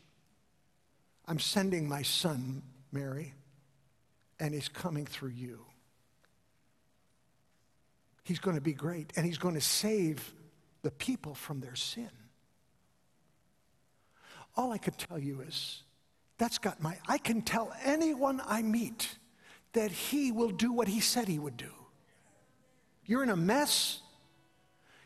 I'm 1.27 1.37
sending 1.37 1.87
my 1.87 2.01
son, 2.01 2.63
Mary, 2.91 3.35
and 4.39 4.55
he's 4.55 4.69
coming 4.69 5.05
through 5.05 5.29
you. 5.29 5.59
He's 8.23 8.39
going 8.39 8.55
to 8.55 8.61
be 8.61 8.73
great, 8.73 9.13
and 9.15 9.23
He's 9.23 9.37
going 9.37 9.53
to 9.53 9.61
save 9.61 10.33
the 10.81 10.89
people 10.89 11.35
from 11.35 11.59
their 11.59 11.75
sin. 11.75 12.09
All 14.55 14.71
I 14.71 14.79
could 14.79 14.97
tell 14.97 15.19
you 15.19 15.41
is 15.41 15.83
that's 16.39 16.57
got 16.57 16.81
my, 16.81 16.97
I 17.07 17.19
can 17.19 17.43
tell 17.43 17.71
anyone 17.83 18.41
I 18.47 18.63
meet 18.63 19.15
that 19.73 19.91
He 19.91 20.31
will 20.31 20.49
do 20.49 20.71
what 20.71 20.87
He 20.87 21.01
said 21.01 21.27
He 21.27 21.37
would 21.37 21.57
do. 21.57 21.71
You're 23.05 23.21
in 23.21 23.29
a 23.29 23.35
mess, 23.35 23.99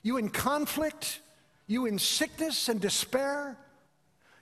you 0.02 0.18
in 0.18 0.30
conflict, 0.30 1.22
you 1.68 1.86
in 1.86 2.00
sickness 2.00 2.70
and 2.70 2.80
despair, 2.80 3.58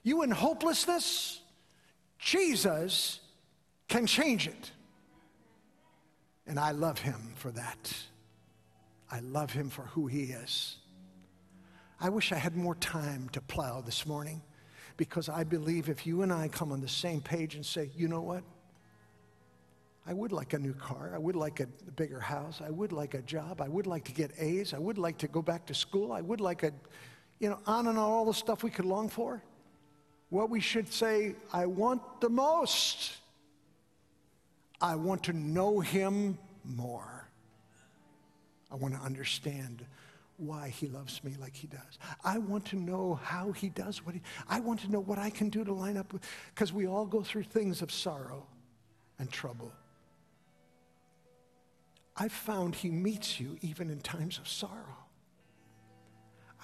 you 0.03 0.21
in 0.21 0.31
hopelessness. 0.31 1.41
Jesus 2.19 3.19
can 3.87 4.05
change 4.05 4.47
it. 4.47 4.71
And 6.47 6.59
I 6.59 6.71
love 6.71 6.99
him 6.99 7.33
for 7.35 7.51
that. 7.51 7.93
I 9.11 9.19
love 9.19 9.51
him 9.51 9.69
for 9.69 9.83
who 9.83 10.07
he 10.07 10.23
is. 10.25 10.77
I 11.99 12.09
wish 12.09 12.31
I 12.31 12.35
had 12.35 12.55
more 12.55 12.75
time 12.75 13.29
to 13.29 13.41
plow 13.41 13.81
this 13.81 14.05
morning 14.05 14.41
because 14.97 15.29
I 15.29 15.43
believe 15.43 15.89
if 15.89 16.05
you 16.05 16.21
and 16.21 16.31
I 16.31 16.47
come 16.47 16.71
on 16.71 16.81
the 16.81 16.87
same 16.87 17.21
page 17.21 17.55
and 17.55 17.65
say, 17.65 17.89
you 17.95 18.07
know 18.07 18.21
what? 18.21 18.43
I 20.07 20.13
would 20.13 20.31
like 20.31 20.53
a 20.53 20.59
new 20.59 20.73
car. 20.73 21.11
I 21.15 21.17
would 21.17 21.35
like 21.35 21.59
a 21.59 21.67
bigger 21.95 22.19
house. 22.19 22.61
I 22.63 22.69
would 22.69 22.91
like 22.91 23.15
a 23.15 23.21
job. 23.23 23.59
I 23.59 23.67
would 23.67 23.87
like 23.87 24.03
to 24.05 24.11
get 24.11 24.31
A's. 24.37 24.73
I 24.73 24.77
would 24.77 24.97
like 24.97 25.17
to 25.19 25.27
go 25.27 25.41
back 25.41 25.65
to 25.67 25.73
school. 25.73 26.11
I 26.11 26.21
would 26.21 26.41
like 26.41 26.63
a, 26.63 26.71
you 27.39 27.49
know, 27.49 27.59
on 27.65 27.87
and 27.87 27.97
on, 27.97 28.03
all 28.03 28.25
the 28.25 28.33
stuff 28.33 28.63
we 28.63 28.69
could 28.69 28.85
long 28.85 29.09
for. 29.09 29.43
What 30.29 30.49
we 30.49 30.59
should 30.59 30.93
say, 30.93 31.35
I 31.51 31.65
want 31.65 32.01
the 32.21 32.29
most. 32.29 33.17
I 34.79 34.95
want 34.95 35.23
to 35.23 35.33
know 35.33 35.79
him 35.79 36.37
more. 36.63 37.27
I 38.71 38.75
want 38.75 38.93
to 38.93 38.99
understand 38.99 39.85
why 40.37 40.69
he 40.69 40.87
loves 40.87 41.23
me 41.23 41.35
like 41.39 41.55
he 41.55 41.67
does. 41.67 41.99
I 42.23 42.37
want 42.39 42.65
to 42.65 42.75
know 42.75 43.19
how 43.23 43.53
he 43.53 43.69
does 43.69 44.05
what 44.05 44.15
he, 44.15 44.21
I 44.49 44.59
want 44.59 44.81
to 44.81 44.91
know 44.91 44.99
what 44.99 45.17
I 45.17 45.29
can 45.29 45.49
do 45.49 45.63
to 45.63 45.73
line 45.73 45.97
up 45.97 46.11
with, 46.11 46.23
because 46.53 46.73
we 46.73 46.85
all 46.85 47.05
go 47.05 47.23
through 47.23 47.43
things 47.43 47.81
of 47.81 47.91
sorrow 47.91 48.45
and 49.17 49.31
trouble. 49.31 49.71
I've 52.17 52.31
found 52.31 52.75
he 52.75 52.89
meets 52.89 53.39
you 53.39 53.57
even 53.61 53.89
in 53.89 53.99
times 53.99 54.37
of 54.37 54.47
sorrow. 54.47 54.97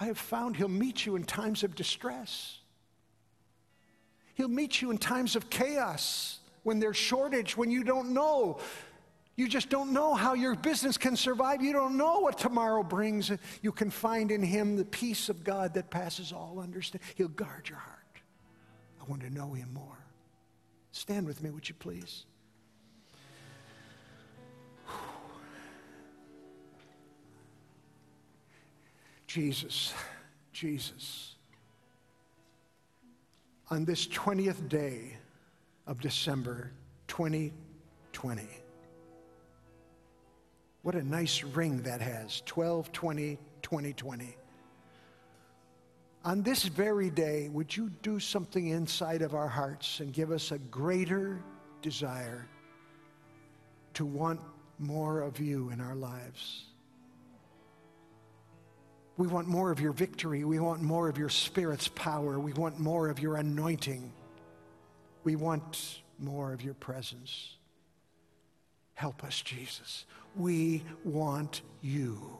I 0.00 0.06
have 0.06 0.18
found 0.18 0.56
he'll 0.56 0.68
meet 0.68 1.04
you 1.04 1.16
in 1.16 1.24
times 1.24 1.62
of 1.62 1.74
distress. 1.74 2.58
He'll 4.34 4.48
meet 4.48 4.80
you 4.80 4.90
in 4.90 4.98
times 4.98 5.36
of 5.36 5.50
chaos, 5.50 6.38
when 6.62 6.78
there's 6.78 6.96
shortage, 6.96 7.56
when 7.56 7.70
you 7.70 7.84
don't 7.84 8.14
know. 8.14 8.58
You 9.36 9.48
just 9.48 9.68
don't 9.68 9.92
know 9.92 10.14
how 10.14 10.34
your 10.34 10.54
business 10.54 10.96
can 10.96 11.16
survive. 11.16 11.62
You 11.62 11.72
don't 11.72 11.96
know 11.96 12.20
what 12.20 12.38
tomorrow 12.38 12.82
brings. 12.82 13.30
You 13.60 13.72
can 13.72 13.90
find 13.90 14.30
in 14.30 14.42
him 14.42 14.76
the 14.76 14.84
peace 14.84 15.28
of 15.28 15.44
God 15.44 15.74
that 15.74 15.90
passes 15.90 16.32
all 16.32 16.60
understanding. 16.60 17.08
He'll 17.14 17.28
guard 17.28 17.68
your 17.68 17.78
heart. 17.78 17.98
I 19.00 19.04
want 19.04 19.22
to 19.22 19.30
know 19.30 19.52
him 19.52 19.72
more. 19.72 19.98
Stand 20.92 21.26
with 21.26 21.42
me, 21.42 21.50
would 21.50 21.68
you 21.68 21.74
please? 21.74 22.24
Jesus, 29.32 29.94
Jesus. 30.52 31.36
On 33.70 33.86
this 33.86 34.06
20th 34.08 34.68
day 34.68 35.16
of 35.86 36.02
December 36.02 36.70
2020. 37.08 38.42
What 40.82 40.94
a 40.96 41.02
nice 41.02 41.42
ring 41.44 41.80
that 41.80 42.02
has 42.02 42.42
12 42.44 42.92
20 42.92 43.38
2020. 43.62 44.36
On 46.26 46.42
this 46.42 46.64
very 46.64 47.08
day, 47.08 47.48
would 47.48 47.74
you 47.74 47.90
do 48.02 48.20
something 48.20 48.68
inside 48.68 49.22
of 49.22 49.34
our 49.34 49.48
hearts 49.48 50.00
and 50.00 50.12
give 50.12 50.30
us 50.30 50.52
a 50.52 50.58
greater 50.58 51.42
desire 51.80 52.46
to 53.94 54.04
want 54.04 54.40
more 54.78 55.22
of 55.22 55.40
you 55.40 55.70
in 55.70 55.80
our 55.80 55.94
lives? 55.94 56.66
We 59.16 59.26
want 59.26 59.46
more 59.46 59.70
of 59.70 59.80
your 59.80 59.92
victory. 59.92 60.44
We 60.44 60.58
want 60.58 60.82
more 60.82 61.08
of 61.08 61.18
your 61.18 61.28
Spirit's 61.28 61.88
power. 61.88 62.38
We 62.38 62.52
want 62.54 62.78
more 62.78 63.08
of 63.08 63.18
your 63.18 63.36
anointing. 63.36 64.12
We 65.24 65.36
want 65.36 66.00
more 66.18 66.52
of 66.52 66.62
your 66.62 66.74
presence. 66.74 67.56
Help 68.94 69.22
us, 69.24 69.40
Jesus. 69.42 70.06
We 70.36 70.82
want 71.04 71.60
you. 71.82 72.38